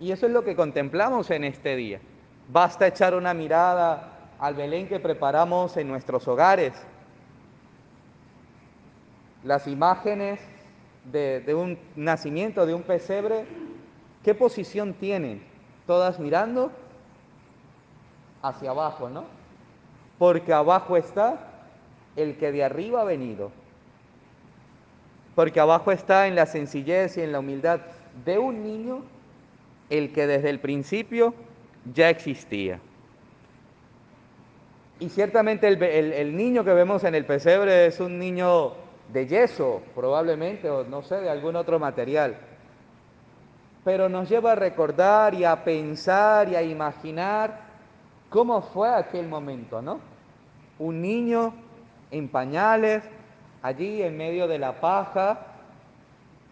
Y 0.00 0.12
eso 0.12 0.26
es 0.26 0.32
lo 0.32 0.44
que 0.44 0.56
contemplamos 0.56 1.30
en 1.30 1.44
este 1.44 1.76
día. 1.76 2.00
Basta 2.48 2.86
echar 2.86 3.14
una 3.14 3.32
mirada 3.34 4.12
al 4.38 4.54
Belén 4.54 4.88
que 4.88 4.98
preparamos 4.98 5.76
en 5.76 5.88
nuestros 5.88 6.26
hogares. 6.26 6.72
Las 9.44 9.66
imágenes 9.66 10.40
de, 11.04 11.54
un 11.54 11.78
nacimiento, 11.96 12.66
de 12.66 12.74
un 12.74 12.82
pesebre, 12.82 13.44
¿qué 14.22 14.34
posición 14.34 14.94
tienen? 14.94 15.42
Todas 15.86 16.18
mirando 16.18 16.70
hacia 18.42 18.70
abajo, 18.70 19.08
¿no? 19.08 19.24
Porque 20.18 20.52
abajo 20.52 20.96
está 20.96 21.48
el 22.16 22.36
que 22.36 22.52
de 22.52 22.64
arriba 22.64 23.02
ha 23.02 23.04
venido. 23.04 23.50
Porque 25.34 25.60
abajo 25.60 25.92
está 25.92 26.26
en 26.28 26.34
la 26.34 26.46
sencillez 26.46 27.16
y 27.16 27.22
en 27.22 27.32
la 27.32 27.40
humildad 27.40 27.80
de 28.24 28.38
un 28.38 28.62
niño 28.62 29.02
el 29.90 30.12
que 30.12 30.26
desde 30.26 30.50
el 30.50 30.60
principio 30.60 31.34
ya 31.92 32.10
existía. 32.10 32.78
Y 35.00 35.08
ciertamente 35.08 35.66
el, 35.66 36.36
niño 36.36 36.64
que 36.64 36.72
vemos 36.72 37.02
en 37.02 37.16
el 37.16 37.24
pesebre 37.24 37.86
es 37.86 37.98
un 37.98 38.18
niño 38.18 38.74
de 39.12 39.26
yeso, 39.26 39.82
probablemente, 39.94 40.70
o 40.70 40.84
no 40.84 41.02
sé, 41.02 41.20
de 41.20 41.30
algún 41.30 41.56
otro 41.56 41.78
material. 41.78 42.36
Pero 43.84 44.08
nos 44.08 44.28
lleva 44.28 44.52
a 44.52 44.54
recordar 44.54 45.34
y 45.34 45.44
a 45.44 45.64
pensar 45.64 46.48
y 46.48 46.56
a 46.56 46.62
imaginar 46.62 47.60
cómo 48.30 48.62
fue 48.62 48.88
aquel 48.88 49.28
momento, 49.28 49.82
¿no? 49.82 50.00
Un 50.78 51.02
niño 51.02 51.52
en 52.10 52.28
pañales, 52.28 53.02
allí 53.62 54.02
en 54.02 54.16
medio 54.16 54.48
de 54.48 54.58
la 54.58 54.80
paja, 54.80 55.46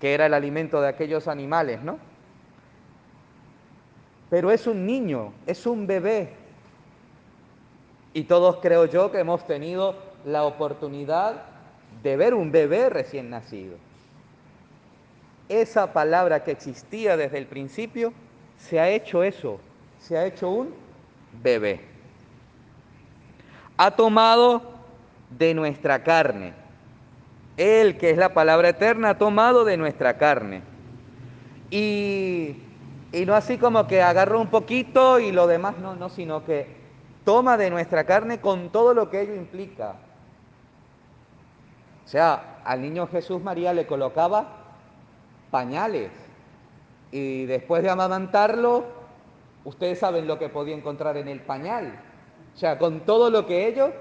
que 0.00 0.14
era 0.14 0.26
el 0.26 0.34
alimento 0.34 0.80
de 0.80 0.88
aquellos 0.88 1.28
animales, 1.28 1.82
¿no? 1.82 1.98
Pero 4.28 4.50
es 4.50 4.66
un 4.66 4.86
niño, 4.86 5.32
es 5.46 5.66
un 5.66 5.86
bebé, 5.86 6.34
y 8.12 8.24
todos 8.24 8.56
creo 8.56 8.86
yo 8.86 9.12
que 9.12 9.20
hemos 9.20 9.46
tenido 9.46 9.94
la 10.24 10.44
oportunidad 10.44 11.44
de 12.02 12.16
ver 12.16 12.34
un 12.34 12.50
bebé 12.50 12.88
recién 12.88 13.30
nacido. 13.30 13.76
Esa 15.48 15.92
palabra 15.92 16.44
que 16.44 16.52
existía 16.52 17.16
desde 17.16 17.38
el 17.38 17.46
principio 17.46 18.12
se 18.56 18.78
ha 18.78 18.88
hecho 18.88 19.22
eso, 19.22 19.60
se 19.98 20.16
ha 20.16 20.24
hecho 20.24 20.48
un 20.48 20.74
bebé. 21.42 21.80
Ha 23.76 23.90
tomado 23.92 24.62
de 25.30 25.54
nuestra 25.54 26.02
carne. 26.02 26.52
Él, 27.56 27.98
que 27.98 28.10
es 28.10 28.16
la 28.16 28.32
palabra 28.32 28.70
eterna, 28.70 29.10
ha 29.10 29.18
tomado 29.18 29.64
de 29.64 29.76
nuestra 29.76 30.16
carne. 30.18 30.62
Y, 31.70 32.56
y 33.12 33.26
no 33.26 33.34
así 33.34 33.58
como 33.58 33.86
que 33.86 34.02
agarró 34.02 34.40
un 34.40 34.48
poquito 34.48 35.18
y 35.18 35.32
lo 35.32 35.46
demás 35.46 35.78
no, 35.78 35.94
no, 35.94 36.08
sino 36.10 36.44
que 36.44 36.66
toma 37.24 37.56
de 37.56 37.70
nuestra 37.70 38.04
carne 38.04 38.40
con 38.40 38.70
todo 38.70 38.94
lo 38.94 39.10
que 39.10 39.22
ello 39.22 39.34
implica. 39.34 39.96
Sea, 42.10 42.60
al 42.64 42.82
niño 42.82 43.06
Jesús 43.06 43.40
María 43.40 43.72
le 43.72 43.86
colocaba 43.86 44.48
pañales 45.52 46.10
y 47.12 47.44
después 47.44 47.84
de 47.84 47.90
amamantarlo, 47.90 48.84
ustedes 49.64 50.00
saben 50.00 50.26
lo 50.26 50.36
que 50.36 50.48
podía 50.48 50.74
encontrar 50.74 51.16
en 51.18 51.28
el 51.28 51.40
pañal. 51.40 52.00
O 52.52 52.58
sea, 52.58 52.78
con 52.78 53.02
todo 53.06 53.30
lo 53.30 53.46
que 53.46 53.68
ello 53.68 53.92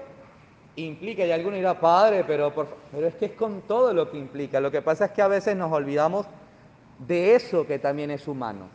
implica, 0.74 1.24
y 1.24 1.30
alguno 1.30 1.54
dirá, 1.54 1.78
padre, 1.78 2.24
pero, 2.24 2.52
pero 2.90 3.06
es 3.06 3.14
que 3.14 3.26
es 3.26 3.32
con 3.34 3.60
todo 3.60 3.94
lo 3.94 4.10
que 4.10 4.18
implica. 4.18 4.58
Lo 4.58 4.72
que 4.72 4.82
pasa 4.82 5.04
es 5.04 5.10
que 5.12 5.22
a 5.22 5.28
veces 5.28 5.54
nos 5.54 5.70
olvidamos 5.70 6.26
de 7.06 7.36
eso 7.36 7.64
que 7.64 7.78
también 7.78 8.10
es 8.10 8.26
humano. 8.26 8.66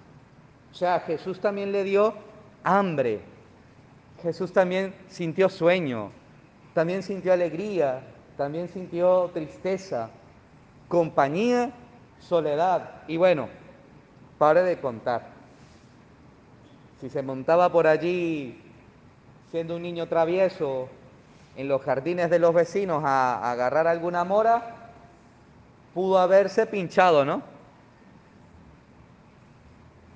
O 0.72 0.74
sea, 0.74 1.01
Jesús 1.01 1.42
también 1.42 1.74
le 1.74 1.84
dio 1.84 2.13
hambre, 2.63 3.20
Jesús 4.24 4.54
también 4.54 4.96
sintió 5.10 5.50
sueño, 5.50 6.12
también 6.74 7.04
sintió 7.04 7.34
alegría, 7.34 8.14
también 8.38 8.68
sintió 8.68 9.30
tristeza, 9.34 10.10
compañía, 10.88 11.72
soledad. 12.20 13.04
Y 13.08 13.18
bueno, 13.18 13.48
pare 14.38 14.63
de 14.63 14.80
contar. 14.80 15.27
Si 17.00 17.10
se 17.10 17.22
montaba 17.22 17.72
por 17.72 17.88
allí 17.88 18.62
siendo 19.51 19.75
un 19.75 19.84
niño 19.84 20.08
travieso 20.08 20.89
en 21.56 21.68
los 21.68 21.82
jardines 21.82 22.30
de 22.30 22.39
los 22.39 22.54
vecinos 22.54 23.04
a, 23.06 23.51
agarrar 23.51 23.88
alguna 23.88 24.24
mora, 24.24 24.92
pudo 25.94 26.20
haberse 26.20 26.65
pinchado, 26.65 27.24
¿no? 27.24 27.42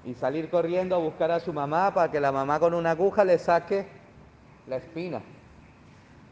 Y 0.06 0.14
salir 0.16 0.50
corriendo 0.50 0.96
a 0.96 1.00
buscar 1.00 1.32
a 1.32 1.40
su 1.40 1.54
mamá 1.54 1.94
para 1.94 2.12
que 2.12 2.20
la 2.20 2.32
mamá 2.32 2.60
con 2.60 2.74
una 2.74 2.92
aguja 2.92 3.24
le 3.24 3.38
saque 3.38 3.88
la 4.68 4.78
espina, 4.78 5.22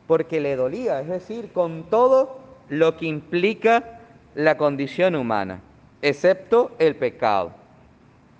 porque 0.07 0.39
le 0.39 0.55
dolía, 0.55 1.01
es 1.01 1.07
decir, 1.07 1.51
con 1.51 1.83
todo 1.89 2.39
lo 2.69 2.97
que 2.97 3.05
implica 3.05 3.99
la 4.35 4.57
condición 4.57 5.15
humana, 5.15 5.61
excepto 6.01 6.71
el 6.79 6.95
pecado. 6.95 7.51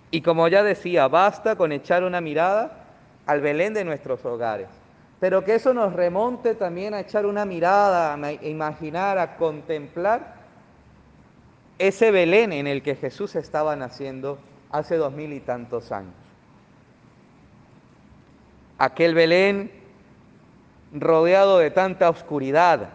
Y 0.09 0.21
como 0.21 0.47
ya 0.47 0.63
decía, 0.63 1.07
basta 1.07 1.55
con 1.55 1.71
echar 1.71 2.03
una 2.03 2.21
mirada 2.21 2.85
al 3.25 3.41
Belén 3.41 3.73
de 3.73 3.83
nuestros 3.83 4.23
hogares, 4.25 4.69
pero 5.19 5.43
que 5.43 5.55
eso 5.55 5.73
nos 5.73 5.93
remonte 5.93 6.55
también 6.55 6.93
a 6.93 7.01
echar 7.01 7.25
una 7.25 7.45
mirada, 7.45 8.13
a 8.13 8.31
imaginar, 8.45 9.17
a 9.17 9.35
contemplar 9.35 10.37
ese 11.77 12.11
Belén 12.11 12.53
en 12.53 12.67
el 12.67 12.81
que 12.81 12.95
Jesús 12.95 13.35
estaba 13.35 13.75
naciendo 13.75 14.39
hace 14.71 14.95
dos 14.95 15.13
mil 15.13 15.33
y 15.33 15.39
tantos 15.39 15.91
años. 15.91 16.13
Aquel 18.77 19.13
Belén 19.13 19.71
rodeado 20.93 21.59
de 21.59 21.71
tanta 21.71 22.09
oscuridad, 22.09 22.89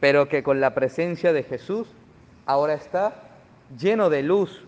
pero 0.00 0.28
que 0.28 0.42
con 0.42 0.60
la 0.60 0.74
presencia 0.74 1.32
de 1.32 1.42
Jesús 1.44 1.88
ahora 2.46 2.74
está 2.74 3.14
lleno 3.78 4.10
de 4.10 4.22
luz, 4.22 4.64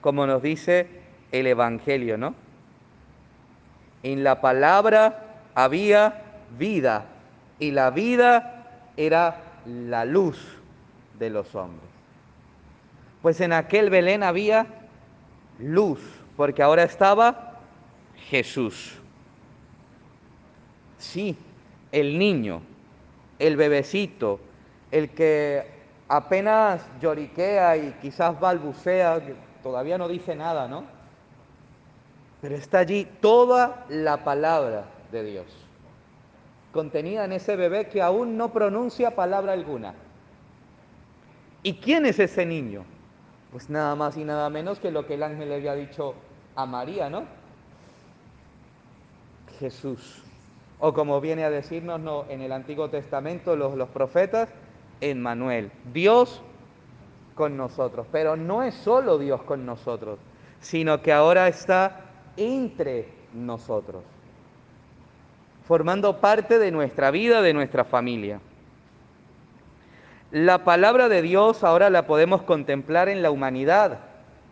como 0.00 0.26
nos 0.26 0.42
dice 0.42 0.88
el 1.30 1.46
Evangelio, 1.46 2.18
¿no? 2.18 2.34
En 4.02 4.24
la 4.24 4.40
palabra 4.40 5.36
había 5.54 6.22
vida 6.58 7.06
y 7.58 7.70
la 7.70 7.90
vida 7.90 8.66
era 8.96 9.36
la 9.64 10.04
luz 10.04 10.38
de 11.18 11.30
los 11.30 11.54
hombres. 11.54 11.88
Pues 13.22 13.40
en 13.40 13.52
aquel 13.52 13.90
Belén 13.90 14.24
había 14.24 14.66
luz, 15.60 16.00
porque 16.36 16.62
ahora 16.62 16.82
estaba 16.82 17.60
Jesús. 18.28 19.01
Sí, 21.02 21.36
el 21.90 22.16
niño, 22.16 22.62
el 23.40 23.56
bebecito, 23.56 24.38
el 24.92 25.10
que 25.10 25.66
apenas 26.06 26.86
lloriquea 27.00 27.76
y 27.76 27.92
quizás 28.00 28.38
balbucea, 28.38 29.20
todavía 29.64 29.98
no 29.98 30.06
dice 30.06 30.36
nada, 30.36 30.68
¿no? 30.68 30.84
Pero 32.40 32.54
está 32.54 32.78
allí 32.78 33.04
toda 33.20 33.84
la 33.88 34.22
palabra 34.22 34.84
de 35.10 35.24
Dios, 35.24 35.46
contenida 36.72 37.24
en 37.24 37.32
ese 37.32 37.56
bebé 37.56 37.88
que 37.88 38.00
aún 38.00 38.36
no 38.36 38.52
pronuncia 38.52 39.16
palabra 39.16 39.54
alguna. 39.54 39.94
¿Y 41.64 41.74
quién 41.74 42.06
es 42.06 42.20
ese 42.20 42.46
niño? 42.46 42.84
Pues 43.50 43.68
nada 43.68 43.96
más 43.96 44.16
y 44.16 44.22
nada 44.22 44.48
menos 44.50 44.78
que 44.78 44.92
lo 44.92 45.04
que 45.04 45.14
el 45.14 45.24
ángel 45.24 45.48
le 45.48 45.56
había 45.56 45.74
dicho 45.74 46.14
a 46.54 46.64
María, 46.64 47.10
¿no? 47.10 47.24
Jesús 49.58 50.21
o 50.84 50.92
como 50.92 51.20
viene 51.20 51.44
a 51.44 51.50
decirnos 51.50 52.00
en 52.28 52.40
el 52.40 52.50
Antiguo 52.50 52.90
Testamento 52.90 53.54
los, 53.54 53.76
los 53.76 53.88
profetas, 53.90 54.48
en 55.00 55.22
Manuel, 55.22 55.70
Dios 55.94 56.42
con 57.36 57.56
nosotros. 57.56 58.04
Pero 58.10 58.34
no 58.34 58.64
es 58.64 58.74
solo 58.74 59.16
Dios 59.16 59.40
con 59.44 59.64
nosotros, 59.64 60.18
sino 60.58 61.00
que 61.00 61.12
ahora 61.12 61.46
está 61.46 62.00
entre 62.36 63.08
nosotros, 63.32 64.02
formando 65.68 66.20
parte 66.20 66.58
de 66.58 66.72
nuestra 66.72 67.12
vida, 67.12 67.42
de 67.42 67.54
nuestra 67.54 67.84
familia. 67.84 68.40
La 70.32 70.64
palabra 70.64 71.08
de 71.08 71.22
Dios 71.22 71.62
ahora 71.62 71.90
la 71.90 72.08
podemos 72.08 72.42
contemplar 72.42 73.08
en 73.08 73.22
la 73.22 73.30
humanidad, 73.30 74.00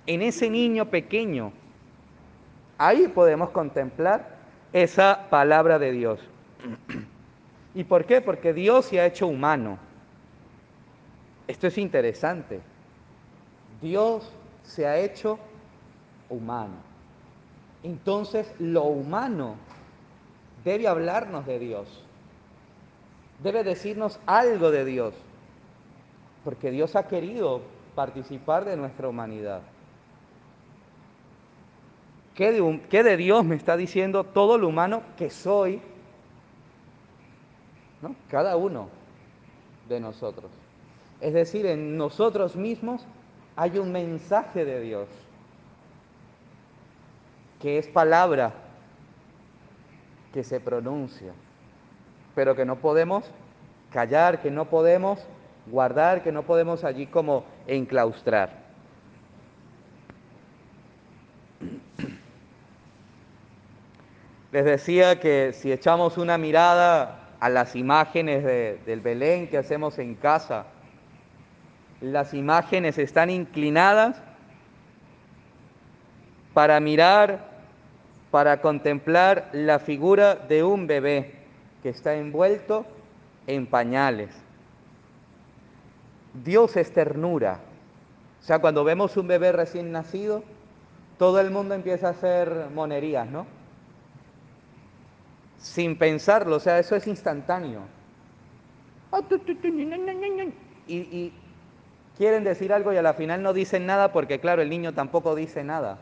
en 0.06 0.22
ese 0.22 0.48
niño 0.48 0.90
pequeño. 0.90 1.52
Ahí 2.78 3.08
podemos 3.08 3.50
contemplar 3.50 4.39
esa 4.72 5.28
palabra 5.30 5.78
de 5.78 5.92
Dios. 5.92 6.20
¿Y 7.74 7.84
por 7.84 8.04
qué? 8.04 8.20
Porque 8.20 8.52
Dios 8.52 8.86
se 8.86 9.00
ha 9.00 9.06
hecho 9.06 9.26
humano. 9.26 9.78
Esto 11.46 11.66
es 11.66 11.78
interesante. 11.78 12.60
Dios 13.80 14.30
se 14.62 14.86
ha 14.86 14.98
hecho 14.98 15.38
humano. 16.28 16.74
Entonces 17.82 18.52
lo 18.58 18.84
humano 18.84 19.56
debe 20.64 20.86
hablarnos 20.86 21.46
de 21.46 21.58
Dios. 21.58 22.04
Debe 23.42 23.64
decirnos 23.64 24.20
algo 24.26 24.70
de 24.70 24.84
Dios. 24.84 25.14
Porque 26.44 26.70
Dios 26.70 26.94
ha 26.96 27.08
querido 27.08 27.62
participar 27.94 28.64
de 28.64 28.76
nuestra 28.76 29.08
humanidad. 29.08 29.62
¿Qué 32.40 33.02
de, 33.02 33.16
Dios 33.18 33.44
me 33.44 33.54
está 33.54 33.76
diciendo 33.76 34.24
todo 34.24 34.56
lo 34.56 34.68
humano 34.68 35.02
que 35.18 35.28
soy? 35.28 35.78
¿No? 38.00 38.16
Cada 38.30 38.56
uno 38.56 38.88
de 39.90 40.00
nosotros. 40.00 40.50
Es 41.20 41.34
decir, 41.34 41.66
en 41.66 41.98
nosotros 41.98 42.56
mismos 42.56 43.04
hay 43.56 43.76
un 43.76 43.92
mensaje 43.92 44.64
de 44.64 44.80
Dios, 44.80 45.06
que 47.60 47.76
es 47.76 47.86
palabra 47.88 48.54
que 50.32 50.42
se 50.42 50.60
pronuncia, 50.60 51.34
pero 52.34 52.56
que 52.56 52.64
no 52.64 52.76
podemos 52.76 53.30
callar, 53.92 54.40
que 54.40 54.50
no 54.50 54.64
podemos 54.64 55.20
guardar, 55.66 56.22
que 56.22 56.32
no 56.32 56.44
podemos 56.44 56.84
allí 56.84 57.04
como 57.04 57.44
enclaustrar. 57.66 58.69
Les 64.52 64.64
decía 64.64 65.20
que 65.20 65.52
si 65.52 65.70
echamos 65.70 66.18
una 66.18 66.36
mirada 66.36 67.28
a 67.38 67.48
las 67.48 67.76
imágenes 67.76 68.44
del 68.84 69.00
Belén 69.00 69.48
que 69.48 69.58
hacemos 69.58 69.98
en 69.98 70.16
casa, 70.16 70.66
las 72.00 72.34
imágenes 72.34 72.98
están 72.98 73.30
inclinadas 73.30 74.20
para 76.52 76.80
mirar, 76.80 77.48
para 78.32 78.60
contemplar 78.60 79.50
la 79.52 79.78
figura 79.78 80.34
de 80.34 80.64
un 80.64 80.86
bebé 80.88 81.34
que 81.82 81.90
está 81.90 82.16
envuelto 82.16 82.86
en 83.46 83.66
pañales. 83.66 84.30
Dios 86.44 86.76
es 86.76 86.92
ternura. 86.92 87.60
O 88.40 88.44
sea, 88.44 88.58
cuando 88.58 88.82
vemos 88.82 89.16
un 89.16 89.28
bebé 89.28 89.52
recién 89.52 89.92
nacido, 89.92 90.42
todo 91.18 91.40
el 91.40 91.50
mundo 91.50 91.74
empieza 91.74 92.08
a 92.08 92.10
hacer 92.10 92.66
monerías, 92.74 93.28
¿no? 93.28 93.59
Sin 95.60 95.96
pensarlo, 95.96 96.56
o 96.56 96.60
sea, 96.60 96.78
eso 96.78 96.96
es 96.96 97.06
instantáneo. 97.06 97.82
Y, 100.86 101.32
quieren 102.16 102.44
decir 102.44 102.72
algo 102.72 102.92
y 102.92 102.96
a 102.96 103.02
la 103.02 103.14
final 103.14 103.42
no 103.42 103.52
dicen 103.52 103.86
nada 103.86 104.12
porque, 104.12 104.40
claro, 104.40 104.62
el 104.62 104.70
niño 104.70 104.92
tampoco 104.94 105.34
dice 105.34 105.62
nada. 105.62 105.98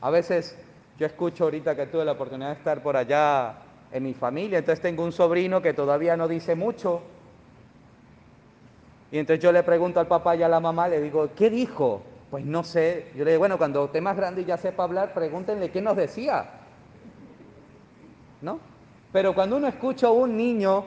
A 0.00 0.10
veces 0.10 0.56
yo 0.98 1.06
escucho 1.06 1.44
ahorita 1.44 1.74
que 1.76 1.86
tuve 1.86 2.04
la 2.04 2.12
oportunidad 2.12 2.48
de 2.48 2.54
estar 2.54 2.82
por 2.82 2.96
allá 2.96 3.56
en 3.92 4.02
mi 4.02 4.14
familia, 4.14 4.58
entonces 4.58 4.82
tengo 4.82 5.04
un 5.04 5.12
sobrino 5.12 5.60
que 5.62 5.72
todavía 5.72 6.16
no 6.16 6.28
dice 6.28 6.54
mucho. 6.54 7.02
Y 9.10 9.18
entonces 9.18 9.42
yo 9.42 9.52
le 9.52 9.62
pregunto 9.62 10.00
al 10.00 10.08
papá 10.08 10.34
y 10.36 10.42
a 10.42 10.48
la 10.48 10.60
mamá, 10.60 10.88
le 10.88 11.00
digo, 11.00 11.30
¿qué 11.36 11.50
dijo? 11.50 12.02
Pues 12.30 12.44
no 12.44 12.64
sé. 12.64 13.12
Yo 13.16 13.24
le 13.24 13.32
digo, 13.32 13.40
bueno, 13.40 13.58
cuando 13.58 13.84
esté 13.84 14.00
más 14.00 14.16
grande 14.16 14.42
y 14.42 14.44
ya 14.44 14.56
sepa 14.56 14.84
hablar, 14.84 15.14
pregúntenle 15.14 15.70
qué 15.70 15.80
nos 15.80 15.96
decía. 15.96 16.63
Pero 19.12 19.34
cuando 19.34 19.56
uno 19.56 19.68
escucha 19.68 20.08
a 20.08 20.10
un 20.10 20.36
niño 20.36 20.84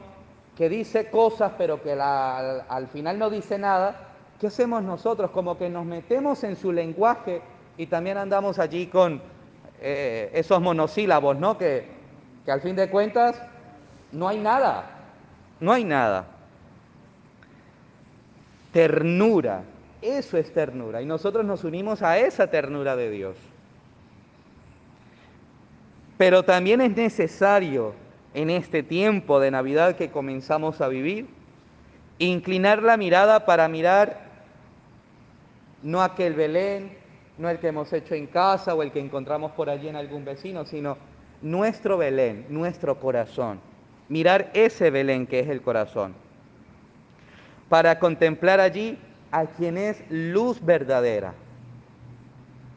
que 0.56 0.70
dice 0.70 1.10
cosas, 1.10 1.54
pero 1.58 1.82
que 1.82 1.94
al 1.94 2.88
final 2.88 3.20
no 3.20 3.30
dice 3.30 3.58
nada, 3.58 4.10
¿qué 4.40 4.48
hacemos 4.48 4.84
nosotros? 4.84 5.32
Como 5.32 5.58
que 5.58 5.70
nos 5.70 5.86
metemos 5.86 6.44
en 6.44 6.56
su 6.56 6.72
lenguaje 6.72 7.42
y 7.78 7.88
también 7.88 8.18
andamos 8.18 8.60
allí 8.60 8.88
con 8.88 9.22
eh, 9.80 10.32
esos 10.34 10.60
monosílabos, 10.62 11.38
¿no? 11.38 11.58
Que, 11.58 11.88
que 12.44 12.52
al 12.52 12.62
fin 12.62 12.76
de 12.76 12.90
cuentas 12.90 13.42
no 14.12 14.28
hay 14.28 14.40
nada, 14.40 14.86
no 15.60 15.72
hay 15.72 15.84
nada. 15.84 16.26
Ternura, 18.72 19.64
eso 20.02 20.38
es 20.38 20.52
ternura. 20.54 21.02
Y 21.02 21.06
nosotros 21.06 21.46
nos 21.46 21.64
unimos 21.64 22.02
a 22.02 22.18
esa 22.18 22.48
ternura 22.48 22.96
de 22.96 23.10
Dios. 23.10 23.36
Pero 26.18 26.44
también 26.44 26.82
es 26.82 26.96
necesario 26.96 27.94
en 28.34 28.50
este 28.50 28.84
tiempo 28.84 29.40
de 29.40 29.52
Navidad 29.52 29.96
que 29.96 30.10
comenzamos 30.10 30.82
a 30.82 30.88
vivir, 30.88 31.28
inclinar 32.18 32.82
la 32.82 32.98
mirada 32.98 33.46
para 33.46 33.68
mirar 33.68 34.28
no 35.84 36.02
aquel 36.02 36.34
Belén, 36.34 36.98
no 37.38 37.50
el 37.50 37.60
que 37.60 37.68
hemos 37.68 37.94
hecho 37.94 38.16
en 38.16 38.28
casa 38.28 38.74
o 38.74 38.82
el 38.82 38.92
que 38.92 39.00
encontramos 39.00 39.52
por 39.52 39.70
allí 39.70 39.88
en 39.88 39.96
algún 39.96 40.26
vecino, 40.26 40.66
sino 40.66 40.98
nuestro 41.42 41.98
Belén, 41.98 42.48
nuestro 42.50 43.00
corazón. 43.00 43.60
Mirar 44.10 44.50
ese 44.54 44.90
Belén 44.90 45.28
que 45.28 45.40
es 45.42 45.50
el 45.50 45.62
corazón. 45.62 46.16
Para 47.70 48.00
contemplar 48.00 48.60
allí 48.60 48.98
a 49.32 49.46
quien 49.46 49.78
es 49.78 50.04
luz 50.10 50.64
verdadera. 50.66 51.34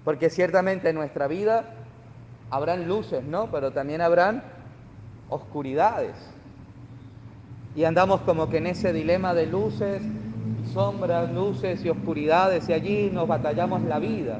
Porque 0.04 0.28
ciertamente 0.28 0.90
en 0.90 0.96
nuestra 0.96 1.26
vida 1.26 1.79
habrán 2.50 2.88
luces, 2.88 3.24
¿no? 3.24 3.50
Pero 3.50 3.72
también 3.72 4.00
habrán 4.00 4.42
oscuridades. 5.28 6.14
Y 7.74 7.84
andamos 7.84 8.20
como 8.22 8.48
que 8.50 8.58
en 8.58 8.66
ese 8.66 8.92
dilema 8.92 9.32
de 9.32 9.46
luces 9.46 10.02
sombras, 10.72 11.32
luces 11.32 11.84
y 11.84 11.88
oscuridades 11.88 12.68
y 12.68 12.72
allí 12.72 13.10
nos 13.12 13.26
batallamos 13.26 13.82
la 13.82 13.98
vida. 13.98 14.38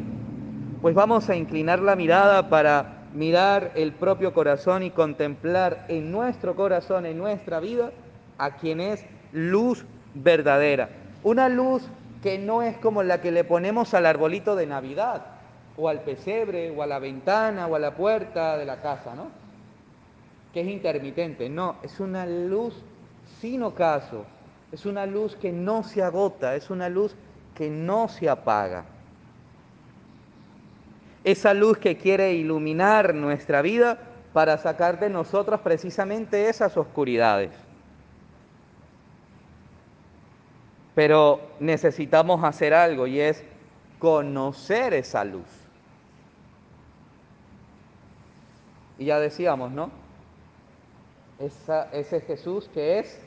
Pues 0.83 0.95
vamos 0.95 1.29
a 1.29 1.37
inclinar 1.37 1.81
la 1.81 1.97
mirada 1.97 2.49
para 2.49 3.05
mirar 3.15 3.73
el 3.75 3.93
propio 3.93 4.33
corazón 4.33 4.83
y 4.83 4.91
contemplar 4.91 5.85
en 5.89 6.11
nuestro 6.11 6.55
corazón, 6.55 7.07
en 7.07 7.19
nuestra 7.19 7.61
vida, 7.61 7.91
a 8.39 8.57
quien 8.57 8.81
es 8.81 9.05
luz 9.33 9.85
verdadera. 10.15 10.89
Una 11.23 11.49
luz 11.49 11.83
que 12.23 12.39
no 12.39 12.63
es 12.63 12.77
como 12.79 13.03
la 13.03 13.21
que 13.21 13.33
le 13.33 13.45
ponemos 13.45 13.95
al 13.95 14.07
arbolito 14.07 14.57
de 14.57 14.67
Navidad, 14.67 15.27
o 15.81 15.89
al 15.89 16.03
pesebre, 16.03 16.71
o 16.71 16.83
a 16.83 16.87
la 16.87 16.99
ventana, 16.99 17.67
o 17.67 17.75
a 17.75 17.79
la 17.79 17.95
puerta 17.95 18.59
de 18.59 18.67
la 18.67 18.83
casa, 18.83 19.15
¿no? 19.15 19.29
Que 20.53 20.61
es 20.61 20.69
intermitente. 20.69 21.49
No, 21.49 21.77
es 21.83 21.99
una 22.01 22.27
luz 22.27 22.75
sin 23.41 23.63
ocaso, 23.63 24.27
es 24.71 24.85
una 24.85 25.07
luz 25.07 25.37
que 25.37 25.53
no 25.53 25.83
se 25.83 26.03
agota, 26.03 26.55
es 26.55 26.69
una 26.69 26.89
luz 26.89 27.17
que 27.55 27.71
no 27.71 28.09
se 28.09 28.29
apaga. 28.29 28.85
Esa 31.25 31.55
luz 31.55 31.79
que 31.79 31.97
quiere 31.97 32.35
iluminar 32.35 33.15
nuestra 33.15 33.63
vida 33.63 33.99
para 34.33 34.59
sacar 34.59 35.01
de 35.01 35.09
nosotros 35.09 35.61
precisamente 35.61 36.49
esas 36.49 36.77
oscuridades. 36.77 37.53
Pero 40.95 41.41
necesitamos 41.59 42.45
hacer 42.45 42.75
algo 42.75 43.07
y 43.07 43.21
es 43.21 43.45
conocer 43.99 44.95
esa 44.95 45.25
luz. 45.25 45.60
Y 49.01 49.07
ya 49.07 49.19
decíamos, 49.19 49.73
¿no? 49.73 49.91
ese 51.93 52.21
Jesús 52.21 52.69
que 52.75 52.99
es 52.99 53.19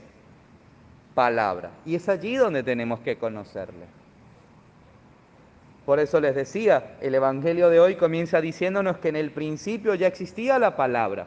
palabra. 1.16 1.72
Y 1.84 1.96
es 1.96 2.08
allí 2.08 2.36
donde 2.36 2.62
tenemos 2.62 3.00
que 3.00 3.18
conocerle. 3.18 3.88
Por 5.84 6.00
eso 6.00 6.20
les 6.20 6.36
decía, 6.36 6.96
el 7.02 7.16
Evangelio 7.16 7.70
de 7.70 7.80
hoy 7.80 7.96
comienza 7.96 8.40
diciéndonos 8.40 9.00
que 9.00 9.10
en 9.10 9.16
el 9.16 9.32
principio 9.32 9.96
ya 9.96 10.06
existía 10.06 10.60
la 10.60 10.76
palabra. 10.76 11.26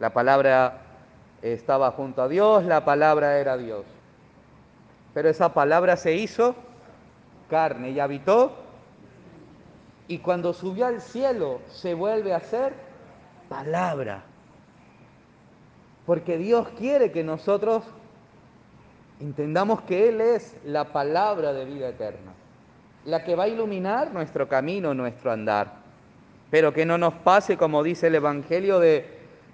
La 0.00 0.14
palabra 0.14 0.80
estaba 1.42 1.90
junto 1.90 2.22
a 2.22 2.28
Dios, 2.28 2.64
la 2.64 2.86
palabra 2.86 3.38
era 3.38 3.58
Dios. 3.58 3.84
Pero 5.12 5.28
esa 5.28 5.52
palabra 5.52 5.98
se 5.98 6.14
hizo 6.14 6.54
carne 7.50 7.90
y 7.90 8.00
habitó. 8.00 8.56
Y 10.08 10.18
cuando 10.20 10.54
subió 10.54 10.86
al 10.86 11.02
cielo 11.02 11.60
se 11.68 11.92
vuelve 11.92 12.32
a 12.32 12.40
ser 12.40 12.83
palabra. 13.48 14.22
Porque 16.06 16.36
Dios 16.36 16.68
quiere 16.78 17.12
que 17.12 17.24
nosotros 17.24 17.84
entendamos 19.20 19.82
que 19.82 20.08
Él 20.08 20.20
es 20.20 20.56
la 20.64 20.92
palabra 20.92 21.52
de 21.52 21.64
vida 21.64 21.88
eterna, 21.88 22.32
la 23.04 23.24
que 23.24 23.34
va 23.34 23.44
a 23.44 23.48
iluminar 23.48 24.12
nuestro 24.12 24.48
camino, 24.48 24.92
nuestro 24.92 25.32
andar, 25.32 25.72
pero 26.50 26.72
que 26.72 26.84
no 26.84 26.98
nos 26.98 27.14
pase 27.14 27.56
como 27.56 27.82
dice 27.82 28.08
el 28.08 28.16
Evangelio 28.16 28.78
de, 28.80 29.06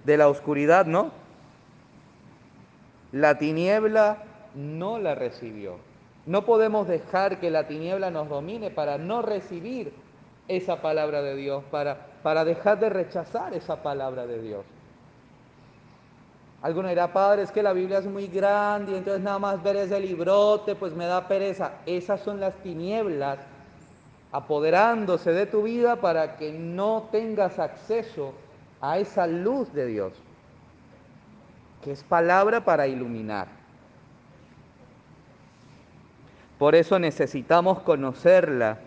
de 0.04 0.16
la 0.16 0.28
oscuridad, 0.28 0.86
¿no? 0.86 1.12
La 3.12 3.38
tiniebla 3.38 4.24
no 4.54 4.98
la 4.98 5.14
recibió. 5.14 5.76
No 6.26 6.44
podemos 6.44 6.86
dejar 6.86 7.40
que 7.40 7.50
la 7.50 7.66
tiniebla 7.66 8.10
nos 8.10 8.28
domine 8.28 8.70
para 8.70 8.98
no 8.98 9.22
recibir 9.22 9.92
esa 10.48 10.82
palabra 10.82 11.22
de 11.22 11.36
Dios, 11.36 11.64
para, 11.70 12.09
para 12.22 12.44
dejar 12.44 12.78
de 12.78 12.90
rechazar 12.90 13.54
esa 13.54 13.82
palabra 13.82 14.26
de 14.26 14.40
Dios. 14.40 14.64
Alguno 16.62 16.88
dirá, 16.88 17.10
padre, 17.12 17.42
es 17.42 17.52
que 17.52 17.62
la 17.62 17.72
Biblia 17.72 17.98
es 17.98 18.06
muy 18.06 18.26
grande 18.26 18.92
y 18.92 18.96
entonces 18.96 19.22
nada 19.22 19.38
más 19.38 19.62
ver 19.62 19.76
ese 19.76 19.98
librote, 19.98 20.74
pues 20.74 20.92
me 20.92 21.06
da 21.06 21.26
pereza. 21.26 21.72
Esas 21.86 22.20
son 22.20 22.38
las 22.38 22.54
tinieblas 22.56 23.38
apoderándose 24.30 25.32
de 25.32 25.46
tu 25.46 25.62
vida 25.62 25.96
para 25.96 26.36
que 26.36 26.52
no 26.52 27.08
tengas 27.10 27.58
acceso 27.58 28.34
a 28.80 28.98
esa 28.98 29.26
luz 29.26 29.72
de 29.72 29.86
Dios, 29.86 30.12
que 31.82 31.92
es 31.92 32.04
palabra 32.04 32.64
para 32.64 32.86
iluminar. 32.86 33.48
Por 36.58 36.74
eso 36.74 36.98
necesitamos 36.98 37.80
conocerla, 37.80 38.78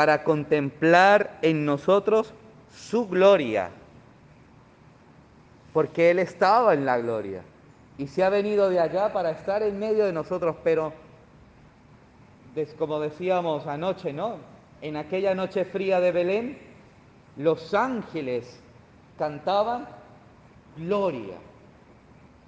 para 0.00 0.24
contemplar 0.24 1.36
en 1.42 1.66
nosotros 1.66 2.32
su 2.74 3.06
gloria 3.06 3.68
porque 5.74 6.10
Él 6.10 6.18
estaba 6.20 6.72
en 6.72 6.86
la 6.86 6.96
gloria 6.96 7.42
y 7.98 8.06
se 8.06 8.24
ha 8.24 8.30
venido 8.30 8.70
de 8.70 8.80
allá 8.80 9.12
para 9.12 9.32
estar 9.32 9.62
en 9.62 9.78
medio 9.78 10.06
de 10.06 10.14
nosotros, 10.14 10.56
pero 10.64 10.94
como 12.78 12.98
decíamos 12.98 13.66
anoche, 13.66 14.14
¿no? 14.14 14.36
En 14.80 14.96
aquella 14.96 15.34
noche 15.34 15.66
fría 15.66 16.00
de 16.00 16.12
Belén, 16.12 16.58
los 17.36 17.74
ángeles 17.74 18.58
cantaban 19.18 19.86
gloria. 20.78 21.36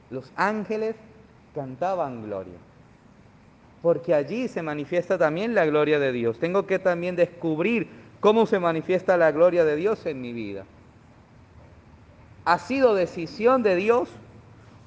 Los 0.08 0.32
ángeles 0.36 0.96
cantaban 1.54 2.24
gloria. 2.24 2.71
Porque 3.82 4.14
allí 4.14 4.48
se 4.48 4.62
manifiesta 4.62 5.18
también 5.18 5.54
la 5.54 5.66
gloria 5.66 5.98
de 5.98 6.12
Dios. 6.12 6.38
Tengo 6.38 6.66
que 6.66 6.78
también 6.78 7.16
descubrir 7.16 7.88
cómo 8.20 8.46
se 8.46 8.60
manifiesta 8.60 9.16
la 9.16 9.32
gloria 9.32 9.64
de 9.64 9.74
Dios 9.74 10.06
en 10.06 10.20
mi 10.20 10.32
vida. 10.32 10.64
Ha 12.44 12.58
sido 12.58 12.94
decisión 12.94 13.62
de 13.62 13.74
Dios 13.76 14.08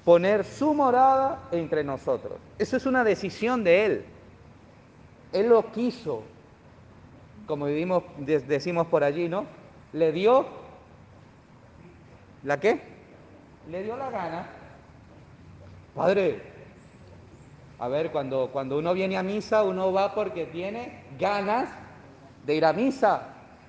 poner 0.05 0.45
su 0.45 0.73
morada 0.73 1.41
entre 1.51 1.83
nosotros. 1.83 2.37
Eso 2.57 2.77
es 2.77 2.85
una 2.85 3.03
decisión 3.03 3.63
de 3.63 3.85
Él. 3.85 4.05
Él 5.33 5.49
lo 5.49 5.71
quiso, 5.71 6.23
como 7.47 7.65
vivimos, 7.65 8.03
decimos 8.17 8.87
por 8.87 9.03
allí, 9.03 9.27
¿no? 9.27 9.45
Le 9.91 10.13
dio, 10.13 10.45
¿la 12.43 12.59
qué? 12.59 12.81
Le 13.69 13.83
dio 13.83 13.97
la 13.97 14.09
gana. 14.09 14.47
Padre, 15.95 16.41
a 17.79 17.87
ver, 17.87 18.11
cuando, 18.11 18.49
cuando 18.51 18.77
uno 18.77 18.93
viene 18.93 19.17
a 19.17 19.23
misa, 19.23 19.63
uno 19.63 19.91
va 19.91 20.13
porque 20.15 20.45
tiene 20.45 21.03
ganas 21.19 21.69
de 22.45 22.55
ir 22.55 22.65
a 22.65 22.73
misa. 22.73 23.23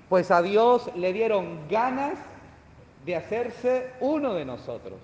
Pues 0.07 0.31
a 0.31 0.41
Dios 0.41 0.89
le 0.95 1.11
dieron 1.11 1.67
ganas 1.69 2.17
de 3.05 3.15
hacerse 3.15 3.91
uno 3.99 4.33
de 4.33 4.45
nosotros. 4.45 4.99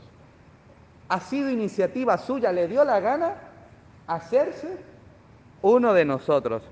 Ha 1.09 1.19
sido 1.19 1.49
iniciativa 1.49 2.17
suya, 2.17 2.51
le 2.53 2.67
dio 2.67 2.85
la 2.85 3.01
gana 3.01 3.35
hacerse 4.07 4.77
uno 5.61 5.93
de 5.93 6.05
nosotros. 6.05 6.63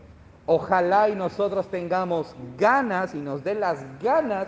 Ojalá 0.45 1.09
y 1.09 1.15
nosotros 1.15 1.67
tengamos 1.67 2.33
ganas 2.57 3.13
y 3.13 3.17
nos 3.17 3.43
den 3.43 3.59
las 3.59 3.83
ganas 4.01 4.47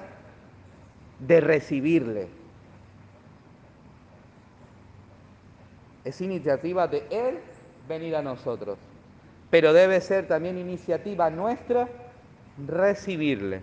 de 1.19 1.41
recibirle. 1.41 2.27
Es 6.05 6.19
iniciativa 6.21 6.87
de 6.87 7.05
Él 7.09 7.39
venir 7.87 8.15
a 8.15 8.21
nosotros, 8.21 8.77
pero 9.49 9.73
debe 9.73 10.01
ser 10.01 10.27
también 10.27 10.57
iniciativa 10.57 11.29
nuestra 11.29 11.87
recibirle. 12.67 13.61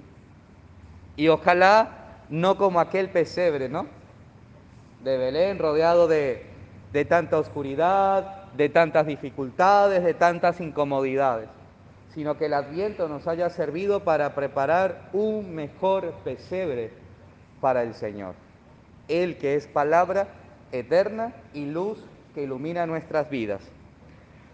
Y 1.17 1.29
ojalá 1.29 2.23
no 2.29 2.57
como 2.57 2.81
aquel 2.81 3.11
pesebre, 3.11 3.69
¿no? 3.69 3.87
De 5.03 5.17
Belén, 5.17 5.59
rodeado 5.59 6.07
de, 6.09 6.47
de 6.93 7.05
tanta 7.05 7.39
oscuridad, 7.39 8.51
de 8.55 8.69
tantas 8.69 9.07
dificultades, 9.07 10.05
de 10.05 10.15
tantas 10.15 10.61
incomodidades, 10.61 11.49
sino 12.15 12.37
que 12.37 12.47
el 12.47 12.55
adviento 12.55 13.09
nos 13.09 13.27
haya 13.27 13.51
servido 13.51 14.01
para 14.01 14.35
preparar 14.35 15.09
un 15.13 15.55
mejor 15.55 16.13
pesebre 16.25 16.93
para 17.61 17.83
el 17.83 17.95
Señor. 17.95 18.35
Él 19.09 19.39
que 19.39 19.55
es 19.55 19.67
palabra 19.67 20.29
eterna 20.73 21.33
y 21.53 21.67
luz 21.67 22.05
que 22.35 22.45
ilumina 22.45 22.87
nuestras 22.87 23.29
vidas. 23.29 23.63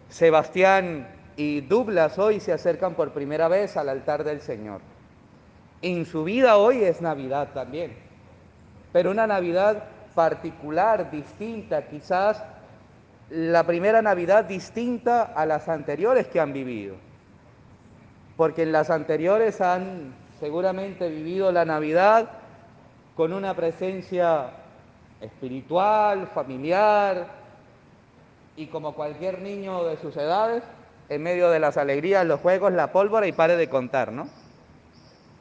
Sebastián 0.08 1.08
y 1.36 1.60
Douglas 1.62 2.18
hoy 2.18 2.40
se 2.40 2.52
acercan 2.52 2.94
por 2.94 3.12
primera 3.12 3.48
vez 3.48 3.76
al 3.76 3.88
altar 3.88 4.24
del 4.24 4.40
Señor. 4.40 4.80
En 5.82 6.06
su 6.06 6.24
vida 6.24 6.56
hoy 6.56 6.84
es 6.84 7.00
Navidad 7.00 7.48
también, 7.52 7.92
pero 8.92 9.10
una 9.10 9.26
Navidad 9.26 9.84
particular, 10.14 11.10
distinta, 11.10 11.86
quizás 11.86 12.42
la 13.30 13.64
primera 13.64 14.00
Navidad 14.00 14.44
distinta 14.44 15.24
a 15.24 15.44
las 15.44 15.68
anteriores 15.68 16.28
que 16.28 16.40
han 16.40 16.52
vivido. 16.52 16.94
Porque 18.36 18.62
en 18.62 18.72
las 18.72 18.90
anteriores 18.90 19.60
han 19.60 20.14
seguramente 20.38 21.08
vivido 21.08 21.50
la 21.52 21.64
Navidad 21.64 22.30
con 23.16 23.32
una 23.32 23.54
presencia 23.54 24.50
espiritual, 25.20 26.28
familiar, 26.28 27.26
y 28.56 28.66
como 28.66 28.94
cualquier 28.94 29.42
niño 29.42 29.84
de 29.84 29.98
sus 29.98 30.16
edades, 30.16 30.62
en 31.08 31.22
medio 31.22 31.50
de 31.50 31.60
las 31.60 31.76
alegrías, 31.76 32.26
los 32.26 32.40
juegos, 32.40 32.72
la 32.72 32.90
pólvora 32.90 33.26
y 33.26 33.32
pare 33.32 33.56
de 33.56 33.68
contar, 33.68 34.12
¿no? 34.12 34.28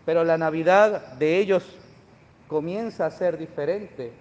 Pero 0.06 0.24
la 0.24 0.38
Navidad 0.38 1.14
de 1.14 1.40
ellos 1.40 1.66
comienza 2.48 3.06
a 3.06 3.12
ser 3.12 3.38
diferente 3.38 4.12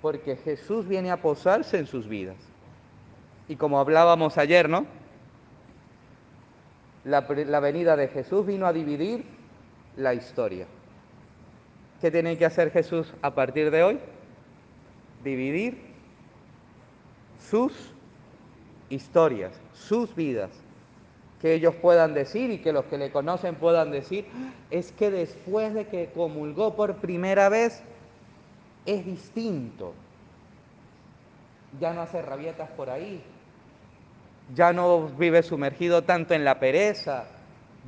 porque 0.00 0.36
Jesús 0.36 0.88
viene 0.88 1.12
a 1.12 1.18
posarse 1.18 1.78
en 1.78 1.86
sus 1.86 2.08
vidas. 2.08 2.36
Y 3.48 3.56
como 3.56 3.78
hablábamos 3.78 4.38
ayer, 4.38 4.68
¿no? 4.68 4.86
La, 7.04 7.20
la, 7.20 7.60
venida 7.60 7.96
de 7.96 8.08
Jesús 8.08 8.46
vino 8.46 8.66
a 8.66 8.72
dividir 8.72 9.24
la 9.96 10.14
historia. 10.14 10.66
¿Qué 12.00 12.10
tiene 12.10 12.36
que 12.38 12.46
hacer 12.46 12.70
Jesús 12.70 13.12
a 13.22 13.34
partir 13.34 13.70
de 13.70 13.82
hoy? 13.82 13.98
Dividir 15.22 15.80
sus 17.38 17.92
historias, 18.92 19.52
sus 19.72 20.14
vidas 20.14 20.50
que 21.40 21.54
ellos 21.54 21.74
puedan 21.74 22.14
decir 22.14 22.50
y 22.50 22.58
que 22.58 22.72
los 22.72 22.84
que 22.84 22.98
le 22.98 23.10
conocen 23.10 23.56
puedan 23.56 23.90
decir, 23.90 24.26
es 24.70 24.92
que 24.92 25.10
después 25.10 25.74
de 25.74 25.88
que 25.88 26.10
comulgó 26.14 26.76
por 26.76 26.96
primera 26.96 27.48
vez, 27.48 27.82
es 28.86 29.04
distinto. 29.04 29.92
Ya 31.80 31.92
no 31.92 32.02
hace 32.02 32.22
rabietas 32.22 32.70
por 32.70 32.90
ahí, 32.90 33.24
ya 34.54 34.72
no 34.72 35.08
vive 35.08 35.42
sumergido 35.42 36.02
tanto 36.02 36.34
en 36.34 36.44
la 36.44 36.60
pereza, 36.60 37.24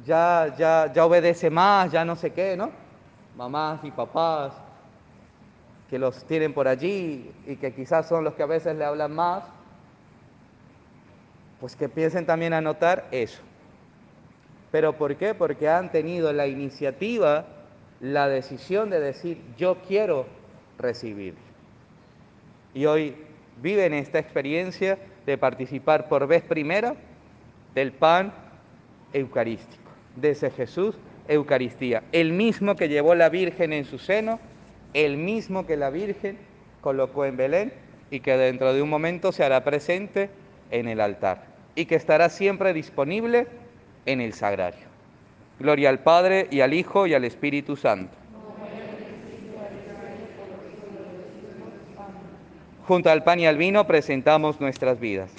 ya, 0.04 0.52
ya, 0.58 0.92
ya 0.92 1.06
obedece 1.06 1.48
más, 1.48 1.92
ya 1.92 2.04
no 2.04 2.16
sé 2.16 2.32
qué, 2.32 2.56
¿no? 2.56 2.70
Mamás 3.36 3.84
y 3.84 3.90
papás 3.92 4.52
que 5.88 5.98
los 5.98 6.24
tienen 6.24 6.54
por 6.54 6.66
allí 6.66 7.30
y 7.46 7.56
que 7.56 7.72
quizás 7.72 8.08
son 8.08 8.24
los 8.24 8.34
que 8.34 8.42
a 8.42 8.46
veces 8.46 8.74
le 8.74 8.84
hablan 8.84 9.14
más, 9.14 9.44
pues 11.64 11.76
que 11.76 11.88
piensen 11.88 12.26
también 12.26 12.52
a 12.52 12.60
notar 12.60 13.08
eso. 13.10 13.40
¿Pero 14.70 14.98
por 14.98 15.16
qué? 15.16 15.32
Porque 15.32 15.66
han 15.66 15.90
tenido 15.90 16.30
la 16.30 16.46
iniciativa, 16.46 17.46
la 18.02 18.28
decisión 18.28 18.90
de 18.90 19.00
decir, 19.00 19.40
yo 19.56 19.78
quiero 19.88 20.26
recibir. 20.76 21.32
Y 22.74 22.84
hoy 22.84 23.16
viven 23.62 23.94
esta 23.94 24.18
experiencia 24.18 24.98
de 25.24 25.38
participar 25.38 26.06
por 26.06 26.26
vez 26.26 26.42
primera 26.42 26.96
del 27.74 27.92
pan 27.92 28.34
eucarístico, 29.14 29.90
de 30.16 30.32
ese 30.32 30.50
Jesús 30.50 30.98
Eucaristía, 31.28 32.02
el 32.12 32.34
mismo 32.34 32.76
que 32.76 32.90
llevó 32.90 33.14
la 33.14 33.30
Virgen 33.30 33.72
en 33.72 33.86
su 33.86 33.98
seno, 33.98 34.38
el 34.92 35.16
mismo 35.16 35.66
que 35.66 35.78
la 35.78 35.88
Virgen 35.88 36.36
colocó 36.82 37.24
en 37.24 37.38
Belén 37.38 37.72
y 38.10 38.20
que 38.20 38.36
dentro 38.36 38.74
de 38.74 38.82
un 38.82 38.90
momento 38.90 39.32
se 39.32 39.44
hará 39.44 39.64
presente 39.64 40.28
en 40.70 40.88
el 40.88 41.00
altar 41.00 41.53
y 41.74 41.86
que 41.86 41.94
estará 41.94 42.28
siempre 42.28 42.72
disponible 42.72 43.46
en 44.06 44.20
el 44.20 44.32
sagrario. 44.32 44.86
Gloria 45.58 45.88
al 45.88 46.00
Padre 46.00 46.48
y 46.50 46.60
al 46.60 46.74
Hijo 46.74 47.06
y 47.06 47.14
al 47.14 47.24
Espíritu 47.24 47.76
Santo. 47.76 48.16
Junto 52.86 53.10
al 53.10 53.24
pan 53.24 53.40
y 53.40 53.46
al 53.46 53.56
vino 53.56 53.86
presentamos 53.86 54.60
nuestras 54.60 55.00
vidas. 55.00 55.30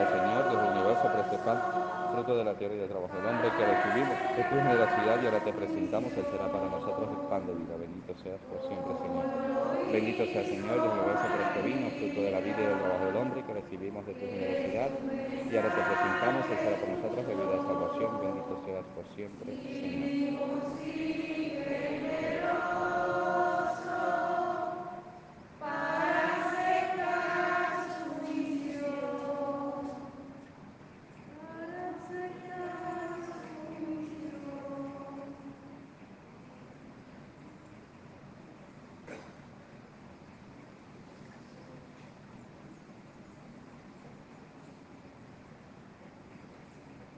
El 0.00 0.08
Señor, 0.08 0.50
Dios 0.50 0.62
del 0.62 0.72
universo, 0.72 1.04
por 1.06 1.20
este 1.20 1.38
pan 1.44 1.58
fruto 2.14 2.36
de 2.38 2.44
la 2.44 2.54
tierra 2.54 2.74
y 2.74 2.78
del 2.78 2.88
trabajo 2.88 3.10
del 3.16 3.26
hombre 3.26 3.50
que 3.58 3.66
recibimos 3.66 4.14
de 4.14 4.42
tu 4.46 4.54
generosidad 4.54 5.18
y 5.18 5.26
ahora 5.26 5.42
te 5.42 5.52
presentamos, 5.52 6.12
Él 6.14 6.26
será 6.30 6.46
para 6.46 6.66
nosotros 6.70 7.10
el 7.10 7.26
pan 7.26 7.42
de 7.46 7.54
vida. 7.54 7.74
Bendito 7.74 8.14
seas 8.22 8.38
por 8.46 8.62
siempre, 8.70 8.94
Señor. 9.02 9.26
Bendito 9.90 10.22
sea, 10.30 10.42
Señor, 10.46 10.78
Dios 10.78 10.94
universo 10.94 11.26
por 11.26 11.40
este 11.42 11.60
vino, 11.66 11.90
fruto 11.90 12.20
de 12.22 12.30
la 12.30 12.40
vida 12.40 12.58
y 12.58 12.66
del 12.70 12.78
trabajo 12.78 13.04
del 13.06 13.16
hombre 13.16 13.42
que 13.42 13.52
recibimos 13.54 14.06
de 14.06 14.14
tu 14.14 14.24
generosidad 14.30 14.90
y 15.50 15.52
ahora 15.56 15.70
te 15.74 15.82
presentamos, 15.82 16.42
Él 16.50 16.58
será 16.62 16.76
para 16.78 16.94
nosotros 16.94 17.26
de 17.26 17.34
vida 17.34 17.50
de 17.50 17.62
salvación. 17.66 18.10
Bendito 18.22 18.54
seas 18.62 18.86
por 18.94 19.04
siempre, 19.14 19.48
Señor. 19.58 20.38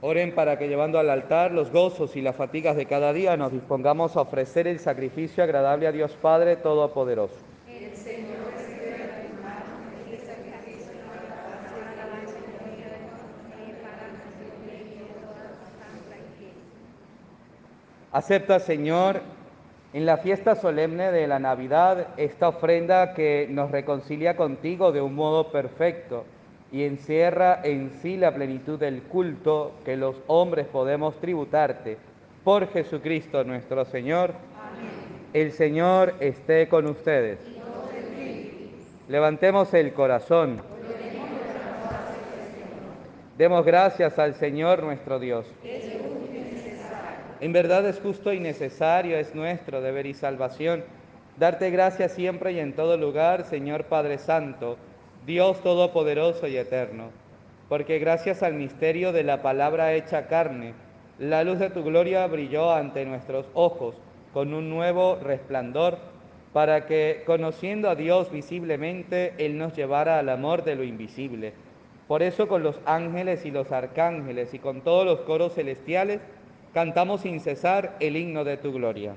Oren 0.08 0.36
para 0.36 0.56
que 0.56 0.68
llevando 0.68 1.00
al 1.00 1.10
altar 1.10 1.50
los 1.50 1.72
gozos 1.72 2.14
y 2.14 2.22
las 2.22 2.36
fatigas 2.36 2.76
de 2.76 2.86
cada 2.86 3.12
día 3.12 3.36
nos 3.36 3.50
dispongamos 3.50 4.16
a 4.16 4.20
ofrecer 4.20 4.68
el 4.68 4.78
sacrificio 4.78 5.42
agradable 5.42 5.88
a 5.88 5.90
Dios 5.90 6.16
Padre 6.22 6.54
Todopoderoso. 6.54 7.34
Acepta, 18.12 18.60
Señor, 18.60 19.22
en 19.92 20.06
la 20.06 20.18
fiesta 20.18 20.54
solemne 20.54 21.10
de 21.10 21.26
la 21.26 21.40
Navidad 21.40 22.10
esta 22.16 22.46
ofrenda 22.46 23.12
que 23.12 23.48
nos 23.50 23.72
reconcilia 23.72 24.36
contigo 24.36 24.92
de 24.92 25.00
un 25.00 25.16
modo 25.16 25.50
perfecto 25.50 26.26
y 26.72 26.84
encierra 26.84 27.60
en 27.62 27.90
sí 28.02 28.16
la 28.16 28.34
plenitud 28.34 28.78
del 28.78 29.02
culto 29.02 29.72
que 29.84 29.96
los 29.96 30.16
hombres 30.26 30.66
podemos 30.66 31.18
tributarte 31.20 31.98
por 32.44 32.68
Jesucristo 32.68 33.44
nuestro 33.44 33.84
Señor. 33.84 34.34
El 35.32 35.52
Señor 35.52 36.14
esté 36.20 36.68
con 36.68 36.86
ustedes. 36.86 37.38
Levantemos 39.08 39.72
el 39.74 39.92
corazón. 39.92 40.60
Demos 43.38 43.64
gracias 43.64 44.18
al 44.18 44.34
Señor 44.34 44.82
nuestro 44.82 45.18
Dios. 45.18 45.46
En 47.40 47.52
verdad 47.52 47.86
es 47.86 48.00
justo 48.00 48.32
y 48.32 48.40
necesario, 48.40 49.18
es 49.18 49.34
nuestro 49.34 49.82
deber 49.82 50.06
y 50.06 50.14
salvación, 50.14 50.84
darte 51.36 51.70
gracias 51.70 52.12
siempre 52.12 52.52
y 52.52 52.60
en 52.60 52.72
todo 52.72 52.96
lugar, 52.96 53.44
Señor 53.44 53.84
Padre 53.84 54.16
Santo, 54.16 54.78
Dios 55.26 55.60
Todopoderoso 55.60 56.46
y 56.46 56.56
Eterno, 56.56 57.10
porque 57.68 57.98
gracias 57.98 58.44
al 58.44 58.54
misterio 58.54 59.10
de 59.10 59.24
la 59.24 59.42
palabra 59.42 59.92
hecha 59.92 60.28
carne, 60.28 60.74
la 61.18 61.42
luz 61.42 61.58
de 61.58 61.68
tu 61.68 61.82
gloria 61.82 62.24
brilló 62.28 62.72
ante 62.72 63.04
nuestros 63.04 63.44
ojos 63.52 63.96
con 64.32 64.54
un 64.54 64.70
nuevo 64.70 65.16
resplandor, 65.16 65.98
para 66.52 66.86
que, 66.86 67.24
conociendo 67.26 67.90
a 67.90 67.96
Dios 67.96 68.30
visiblemente, 68.30 69.34
Él 69.38 69.58
nos 69.58 69.74
llevara 69.74 70.20
al 70.20 70.28
amor 70.28 70.62
de 70.62 70.76
lo 70.76 70.84
invisible. 70.84 71.54
Por 72.06 72.22
eso 72.22 72.46
con 72.46 72.62
los 72.62 72.78
ángeles 72.86 73.44
y 73.44 73.50
los 73.50 73.72
arcángeles 73.72 74.54
y 74.54 74.60
con 74.60 74.82
todos 74.82 75.04
los 75.04 75.20
coros 75.22 75.54
celestiales, 75.54 76.20
cantamos 76.72 77.22
sin 77.22 77.40
cesar 77.40 77.96
el 77.98 78.16
himno 78.16 78.44
de 78.44 78.58
tu 78.58 78.72
gloria. 78.72 79.16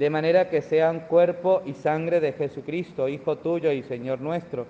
de 0.00 0.08
manera 0.08 0.48
que 0.48 0.62
sean 0.62 1.00
cuerpo 1.00 1.60
y 1.66 1.74
sangre 1.74 2.20
de 2.20 2.32
Jesucristo, 2.32 3.06
Hijo 3.06 3.36
tuyo 3.36 3.70
y 3.70 3.82
Señor 3.82 4.22
nuestro, 4.22 4.66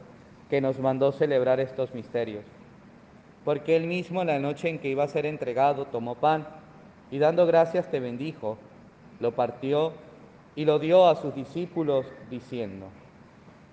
que 0.51 0.61
nos 0.61 0.81
mandó 0.81 1.12
celebrar 1.12 1.61
estos 1.61 1.95
misterios. 1.95 2.45
Porque 3.45 3.77
él 3.77 3.87
mismo, 3.87 4.23
en 4.23 4.27
la 4.27 4.40
noche 4.40 4.69
en 4.69 4.81
que 4.81 4.88
iba 4.88 5.05
a 5.05 5.07
ser 5.07 5.27
entregado, 5.27 5.85
tomó 5.85 6.16
pan 6.16 6.49
y 7.12 7.21
dando 7.21 7.47
gracias 7.47 7.88
te 7.93 8.01
bendijo, 8.01 8.59
lo 9.21 9.31
partió 9.31 9.93
y 10.57 10.64
lo 10.64 10.81
dio 10.81 11.07
a 11.07 11.14
sus 11.14 11.33
discípulos, 11.33 12.07
diciendo, 12.29 12.87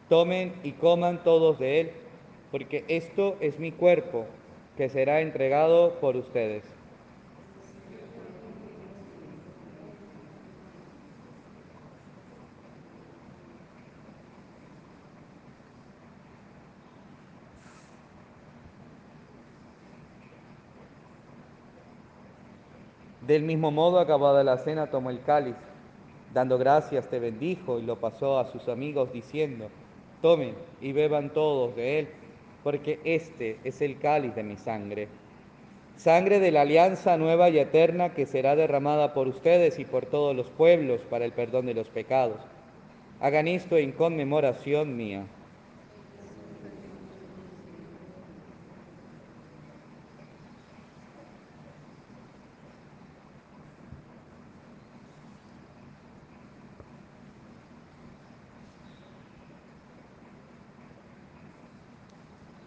Tomen 0.09 0.53
y 0.61 0.73
coman 0.73 1.23
todos 1.23 1.57
de 1.57 1.79
él, 1.79 1.91
porque 2.51 2.85
esto 2.87 3.35
es 3.39 3.57
mi 3.57 3.71
cuerpo, 3.71 4.27
que 4.77 4.89
será 4.89 5.21
entregado 5.21 5.93
por 6.01 6.17
ustedes. 6.17 6.76
Del 23.27 23.43
mismo 23.43 23.71
modo, 23.71 23.99
acabada 23.99 24.41
la 24.45 24.57
cena, 24.57 24.89
tomó 24.89 25.09
el 25.09 25.21
cáliz, 25.21 25.55
dando 26.33 26.57
gracias, 26.57 27.09
te 27.09 27.19
bendijo 27.19 27.77
y 27.77 27.81
lo 27.81 27.97
pasó 27.97 28.39
a 28.39 28.49
sus 28.53 28.69
amigos, 28.69 29.11
diciendo, 29.11 29.67
tomen 30.21 30.55
y 30.79 30.93
beban 30.93 31.33
todos 31.33 31.75
de 31.75 31.99
él, 31.99 32.07
porque 32.63 33.01
este 33.03 33.59
es 33.65 33.81
el 33.81 33.99
cáliz 33.99 34.33
de 34.33 34.43
mi 34.43 34.55
sangre, 34.55 35.09
sangre 35.97 36.39
de 36.39 36.51
la 36.51 36.61
alianza 36.61 37.17
nueva 37.17 37.49
y 37.49 37.59
eterna 37.59 38.13
que 38.13 38.25
será 38.25 38.55
derramada 38.55 39.13
por 39.13 39.27
ustedes 39.27 39.77
y 39.77 39.83
por 39.83 40.05
todos 40.05 40.33
los 40.33 40.49
pueblos 40.49 41.01
para 41.09 41.25
el 41.25 41.33
perdón 41.33 41.65
de 41.65 41.73
los 41.73 41.89
pecados. 41.89 42.39
Hagan 43.19 43.49
esto 43.49 43.75
en 43.75 43.91
conmemoración 43.91 44.95
mía. 44.95 45.25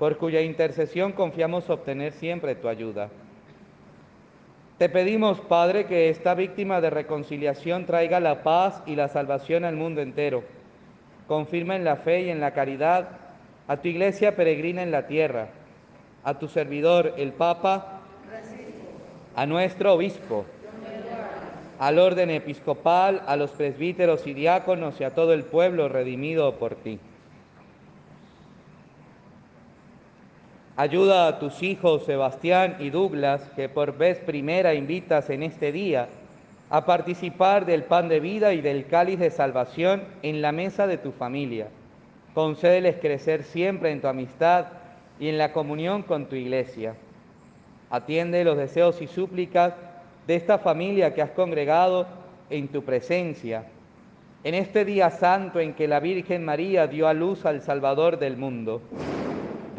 por 0.00 0.16
cuya 0.16 0.40
intercesión 0.40 1.12
confiamos 1.12 1.68
obtener 1.68 2.14
siempre 2.14 2.54
tu 2.54 2.68
ayuda. 2.68 3.10
Te 4.78 4.88
pedimos, 4.88 5.42
Padre, 5.42 5.84
que 5.84 6.08
esta 6.08 6.34
víctima 6.34 6.80
de 6.80 6.88
reconciliación 6.88 7.84
traiga 7.84 8.18
la 8.18 8.42
paz 8.42 8.82
y 8.86 8.96
la 8.96 9.08
salvación 9.08 9.66
al 9.66 9.76
mundo 9.76 10.00
entero. 10.00 10.42
Confirma 11.28 11.76
en 11.76 11.84
la 11.84 11.96
fe 11.96 12.22
y 12.22 12.30
en 12.30 12.40
la 12.40 12.54
caridad 12.54 13.10
a 13.68 13.76
tu 13.76 13.88
iglesia 13.88 14.36
peregrina 14.36 14.82
en 14.82 14.90
la 14.90 15.06
tierra, 15.06 15.48
a 16.24 16.38
tu 16.38 16.48
servidor, 16.48 17.12
el 17.18 17.34
Papa, 17.34 18.00
a 19.36 19.44
nuestro 19.44 19.92
obispo, 19.92 20.46
al 21.78 21.98
orden 21.98 22.30
episcopal, 22.30 23.22
a 23.26 23.36
los 23.36 23.50
presbíteros 23.50 24.26
y 24.26 24.32
diáconos 24.32 24.98
y 24.98 25.04
a 25.04 25.14
todo 25.14 25.34
el 25.34 25.44
pueblo 25.44 25.90
redimido 25.90 26.54
por 26.54 26.74
ti. 26.76 26.98
Ayuda 30.80 31.28
a 31.28 31.38
tus 31.38 31.62
hijos 31.62 32.06
Sebastián 32.06 32.76
y 32.78 32.88
Douglas, 32.88 33.42
que 33.54 33.68
por 33.68 33.98
vez 33.98 34.18
primera 34.18 34.72
invitas 34.72 35.28
en 35.28 35.42
este 35.42 35.72
día 35.72 36.08
a 36.70 36.86
participar 36.86 37.66
del 37.66 37.84
pan 37.84 38.08
de 38.08 38.18
vida 38.18 38.54
y 38.54 38.62
del 38.62 38.86
cáliz 38.86 39.18
de 39.18 39.30
salvación 39.30 40.04
en 40.22 40.40
la 40.40 40.52
mesa 40.52 40.86
de 40.86 40.96
tu 40.96 41.12
familia. 41.12 41.68
Concédeles 42.32 42.96
crecer 42.96 43.42
siempre 43.44 43.90
en 43.90 44.00
tu 44.00 44.06
amistad 44.06 44.68
y 45.18 45.28
en 45.28 45.36
la 45.36 45.52
comunión 45.52 46.02
con 46.02 46.30
tu 46.30 46.36
iglesia. 46.36 46.94
Atiende 47.90 48.42
los 48.42 48.56
deseos 48.56 49.02
y 49.02 49.06
súplicas 49.06 49.74
de 50.26 50.34
esta 50.34 50.56
familia 50.56 51.12
que 51.12 51.20
has 51.20 51.32
congregado 51.32 52.06
en 52.48 52.68
tu 52.68 52.84
presencia, 52.84 53.66
en 54.44 54.54
este 54.54 54.86
día 54.86 55.10
santo 55.10 55.60
en 55.60 55.74
que 55.74 55.86
la 55.86 56.00
Virgen 56.00 56.42
María 56.42 56.86
dio 56.86 57.06
a 57.06 57.12
luz 57.12 57.44
al 57.44 57.60
Salvador 57.60 58.18
del 58.18 58.38
mundo. 58.38 58.80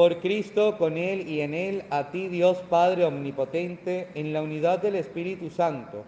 Por 0.00 0.16
Cristo, 0.16 0.78
con 0.78 0.96
Él 0.96 1.28
y 1.28 1.42
en 1.42 1.52
Él, 1.52 1.84
a 1.90 2.10
ti 2.10 2.28
Dios 2.28 2.56
Padre 2.70 3.04
Omnipotente, 3.04 4.08
en 4.14 4.32
la 4.32 4.40
unidad 4.40 4.78
del 4.78 4.94
Espíritu 4.94 5.50
Santo, 5.50 6.04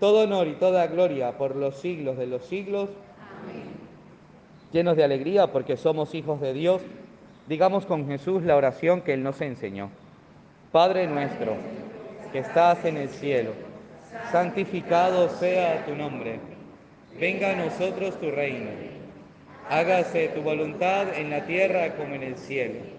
todo 0.00 0.24
honor 0.24 0.48
y 0.48 0.54
toda 0.54 0.88
gloria 0.88 1.38
por 1.38 1.54
los 1.54 1.76
siglos 1.76 2.18
de 2.18 2.26
los 2.26 2.44
siglos. 2.46 2.90
Amén. 2.90 3.68
Llenos 4.72 4.96
de 4.96 5.04
alegría 5.04 5.52
porque 5.52 5.76
somos 5.76 6.12
hijos 6.16 6.40
de 6.40 6.52
Dios, 6.52 6.82
digamos 7.46 7.86
con 7.86 8.08
Jesús 8.08 8.42
la 8.42 8.56
oración 8.56 9.00
que 9.00 9.12
Él 9.12 9.22
nos 9.22 9.40
enseñó. 9.40 9.90
Padre 10.72 11.06
nuestro, 11.06 11.54
que 12.32 12.40
estás 12.40 12.84
en 12.84 12.96
el 12.96 13.10
cielo, 13.10 13.52
santificado 14.32 15.28
sea 15.28 15.86
tu 15.86 15.94
nombre. 15.94 16.40
Venga 17.20 17.52
a 17.52 17.64
nosotros 17.64 18.18
tu 18.18 18.28
reino. 18.32 18.70
Hágase 19.68 20.30
tu 20.34 20.42
voluntad 20.42 21.16
en 21.16 21.30
la 21.30 21.46
tierra 21.46 21.94
como 21.94 22.16
en 22.16 22.24
el 22.24 22.36
cielo. 22.36 22.98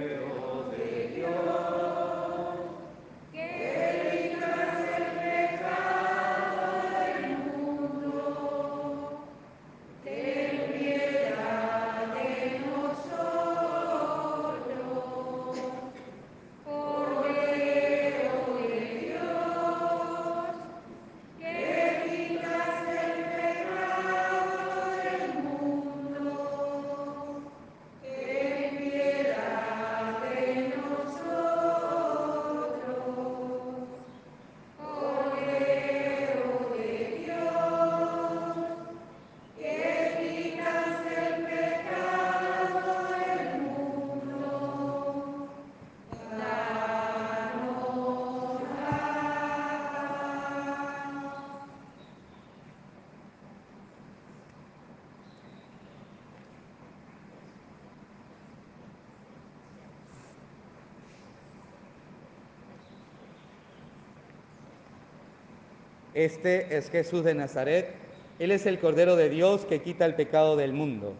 Este 66.25 66.77
es 66.77 66.91
Jesús 66.91 67.23
de 67.23 67.33
Nazaret. 67.33 67.95
Él 68.37 68.51
es 68.51 68.67
el 68.67 68.77
Cordero 68.77 69.15
de 69.15 69.27
Dios 69.27 69.65
que 69.65 69.81
quita 69.81 70.05
el 70.05 70.13
pecado 70.13 70.55
del 70.55 70.71
mundo. 70.71 71.13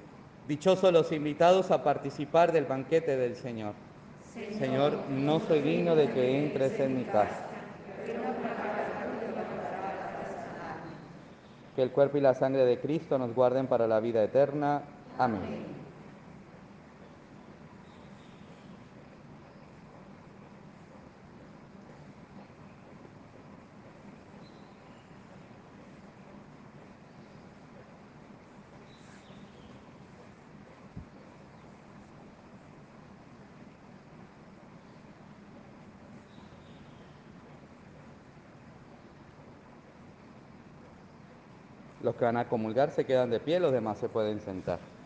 Dichosos 0.48 0.94
los 0.94 1.12
invitados 1.12 1.72
a 1.72 1.84
participar 1.84 2.52
del 2.52 2.66
banquete 2.66 3.18
del 3.18 3.36
Señor. 3.36 3.74
Señor, 4.60 4.94
no 5.10 5.40
soy 5.40 5.62
digno 5.62 5.96
de 5.96 6.12
que 6.12 6.46
entres 6.46 6.80
en 6.80 7.00
mi 7.00 7.04
casa. 7.06 7.48
Que 11.76 11.82
el 11.82 11.90
cuerpo 11.90 12.20
y 12.20 12.22
la 12.22 12.36
sangre 12.36 12.64
de 12.64 12.80
Cristo 12.80 13.18
nos 13.18 13.34
guarden 13.34 13.66
para 13.66 13.88
la 13.88 14.00
vida 14.00 14.24
eterna. 14.24 14.84
Amén. 15.18 15.81
Que 42.22 42.26
van 42.26 42.38
a 42.38 42.48
comulgar 42.48 42.92
se 42.92 43.04
quedan 43.04 43.32
de 43.32 43.40
pie, 43.40 43.60
los 43.60 43.74
demás 43.74 43.98
se 43.98 44.08
pueden 44.08 44.40
sentar. 44.42 45.01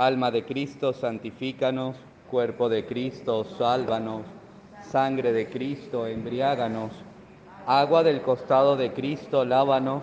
Alma 0.00 0.30
de 0.30 0.46
Cristo, 0.46 0.94
santifícanos. 0.94 1.94
Cuerpo 2.30 2.70
de 2.70 2.86
Cristo, 2.86 3.44
sálvanos. 3.44 4.22
Sangre 4.80 5.30
de 5.34 5.46
Cristo, 5.50 6.06
embriáganos. 6.06 6.90
Agua 7.66 8.02
del 8.02 8.22
costado 8.22 8.78
de 8.78 8.94
Cristo, 8.94 9.44
lávanos. 9.44 10.02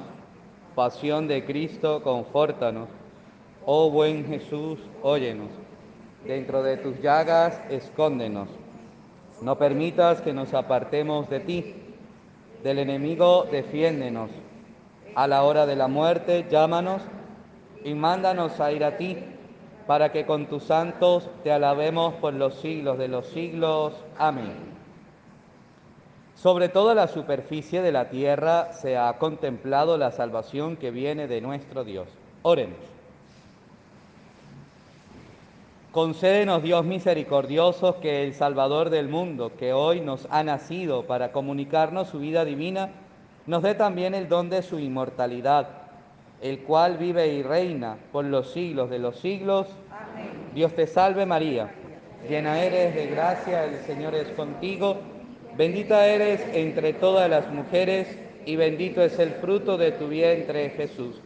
Pasión 0.75 1.27
de 1.27 1.43
Cristo, 1.45 2.03
confórtanos. 2.03 2.89
Oh 3.65 3.89
buen 3.89 4.27
Jesús, 4.27 4.77
óyenos. 5.01 5.49
Dentro 6.27 6.61
de 6.61 6.77
tus 6.77 7.01
llagas, 7.01 7.59
escóndenos. 7.71 8.49
No 9.41 9.57
permitas 9.57 10.21
que 10.21 10.31
nos 10.31 10.53
apartemos 10.53 11.27
de 11.27 11.39
ti. 11.39 11.75
Del 12.63 12.77
enemigo, 12.77 13.47
defiéndenos. 13.51 14.29
A 15.15 15.25
la 15.25 15.41
hora 15.41 15.65
de 15.65 15.75
la 15.75 15.87
muerte, 15.87 16.45
llámanos 16.51 17.01
y 17.83 17.95
mándanos 17.95 18.59
a 18.59 18.71
ir 18.71 18.83
a 18.83 18.95
ti, 18.97 19.17
para 19.87 20.11
que 20.11 20.25
con 20.25 20.47
tus 20.47 20.63
santos 20.63 21.29
te 21.43 21.51
alabemos 21.51 22.13
por 22.15 22.33
los 22.33 22.55
siglos 22.55 22.97
de 22.97 23.07
los 23.07 23.25
siglos. 23.27 23.93
Amén. 24.17 24.53
Sobre 26.35 26.69
toda 26.69 26.93
la 26.93 27.07
superficie 27.07 27.81
de 27.81 27.91
la 27.91 28.09
tierra 28.09 28.73
se 28.73 28.97
ha 28.97 29.17
contemplado 29.17 29.97
la 29.97 30.11
salvación 30.11 30.75
que 30.75 30.91
viene 30.91 31.27
de 31.27 31.41
nuestro 31.41 31.83
Dios. 31.83 32.07
Oremos. 32.43 32.77
Concédenos, 35.91 36.61
Dios 36.61 36.85
misericordioso, 36.85 37.99
que 37.99 38.23
el 38.23 38.35
Salvador 38.35 38.91
del 38.91 39.07
mundo, 39.07 39.53
que 39.57 39.73
hoy 39.73 39.99
nos 39.99 40.27
ha 40.29 40.43
nacido 40.43 41.07
para 41.07 41.31
comunicarnos 41.31 42.09
su 42.09 42.19
vida 42.19 42.45
divina, 42.45 42.91
nos 43.47 43.63
dé 43.63 43.73
también 43.73 44.13
el 44.13 44.27
don 44.29 44.49
de 44.49 44.61
su 44.61 44.77
inmortalidad, 44.77 45.86
el 46.41 46.59
cual 46.59 46.97
vive 46.97 47.27
y 47.27 47.43
reina 47.43 47.97
por 48.11 48.25
los 48.25 48.51
siglos 48.51 48.89
de 48.89 48.99
los 48.99 49.19
siglos. 49.19 49.67
Dios 50.53 50.73
te 50.73 50.87
salve 50.87 51.25
María, 51.25 51.71
llena 52.27 52.61
eres 52.61 52.95
de 52.95 53.07
gracia, 53.07 53.65
el 53.65 53.77
Señor 53.79 54.15
es 54.15 54.29
contigo, 54.29 54.97
bendita 55.55 56.07
eres 56.07 56.41
entre 56.53 56.93
todas 56.93 57.29
las 57.29 57.51
mujeres 57.51 58.07
y 58.45 58.55
bendito 58.55 59.01
es 59.01 59.19
el 59.19 59.31
fruto 59.31 59.77
de 59.77 59.91
tu 59.91 60.07
vientre 60.07 60.69
Jesús. 60.71 61.21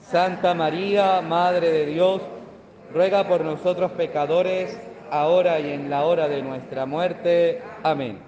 Santa 0.00 0.54
María, 0.54 1.20
Madre 1.20 1.70
de 1.70 1.86
Dios, 1.86 2.22
ruega 2.92 3.26
por 3.26 3.42
nosotros 3.42 3.92
pecadores, 3.92 4.78
ahora 5.10 5.60
y 5.60 5.72
en 5.72 5.90
la 5.90 6.04
hora 6.04 6.28
de 6.28 6.42
nuestra 6.42 6.86
muerte. 6.86 7.62
Amén. 7.82 8.18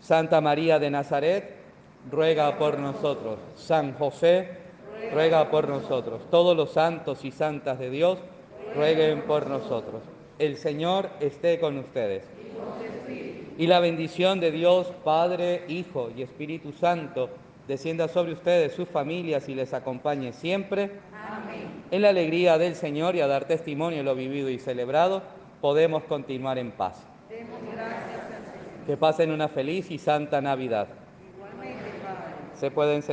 Santa 0.00 0.40
María 0.40 0.78
de 0.78 0.90
Nazaret, 0.90 1.61
ruega 2.10 2.58
por 2.58 2.78
nosotros. 2.78 3.38
San 3.56 3.94
José, 3.94 4.48
ruega 5.12 5.50
por 5.50 5.68
nosotros. 5.68 6.22
Todos 6.30 6.56
los 6.56 6.72
santos 6.72 7.24
y 7.24 7.30
santas 7.30 7.78
de 7.78 7.90
Dios, 7.90 8.18
rueguen 8.74 9.22
por 9.22 9.46
nosotros. 9.46 10.02
El 10.38 10.56
Señor 10.56 11.10
esté 11.20 11.60
con 11.60 11.78
ustedes. 11.78 12.24
Y 13.58 13.66
la 13.66 13.80
bendición 13.80 14.40
de 14.40 14.50
Dios, 14.50 14.92
Padre, 15.04 15.64
Hijo 15.68 16.10
y 16.16 16.22
Espíritu 16.22 16.72
Santo, 16.72 17.28
descienda 17.68 18.08
sobre 18.08 18.32
ustedes, 18.32 18.72
sus 18.72 18.88
familias 18.88 19.48
y 19.48 19.54
les 19.54 19.74
acompañe 19.74 20.32
siempre. 20.32 20.90
En 21.90 22.02
la 22.02 22.08
alegría 22.08 22.58
del 22.58 22.74
Señor 22.74 23.14
y 23.14 23.20
a 23.20 23.26
dar 23.26 23.44
testimonio 23.44 23.98
de 23.98 24.04
lo 24.04 24.14
vivido 24.14 24.48
y 24.48 24.58
celebrado, 24.58 25.22
podemos 25.60 26.02
continuar 26.04 26.58
en 26.58 26.72
paz. 26.72 27.04
Que 28.86 28.96
pasen 28.96 29.30
una 29.30 29.48
feliz 29.48 29.90
y 29.90 29.98
santa 29.98 30.40
Navidad. 30.40 30.88
Se 32.62 32.70
pueden 32.70 33.02
sentar. 33.02 33.10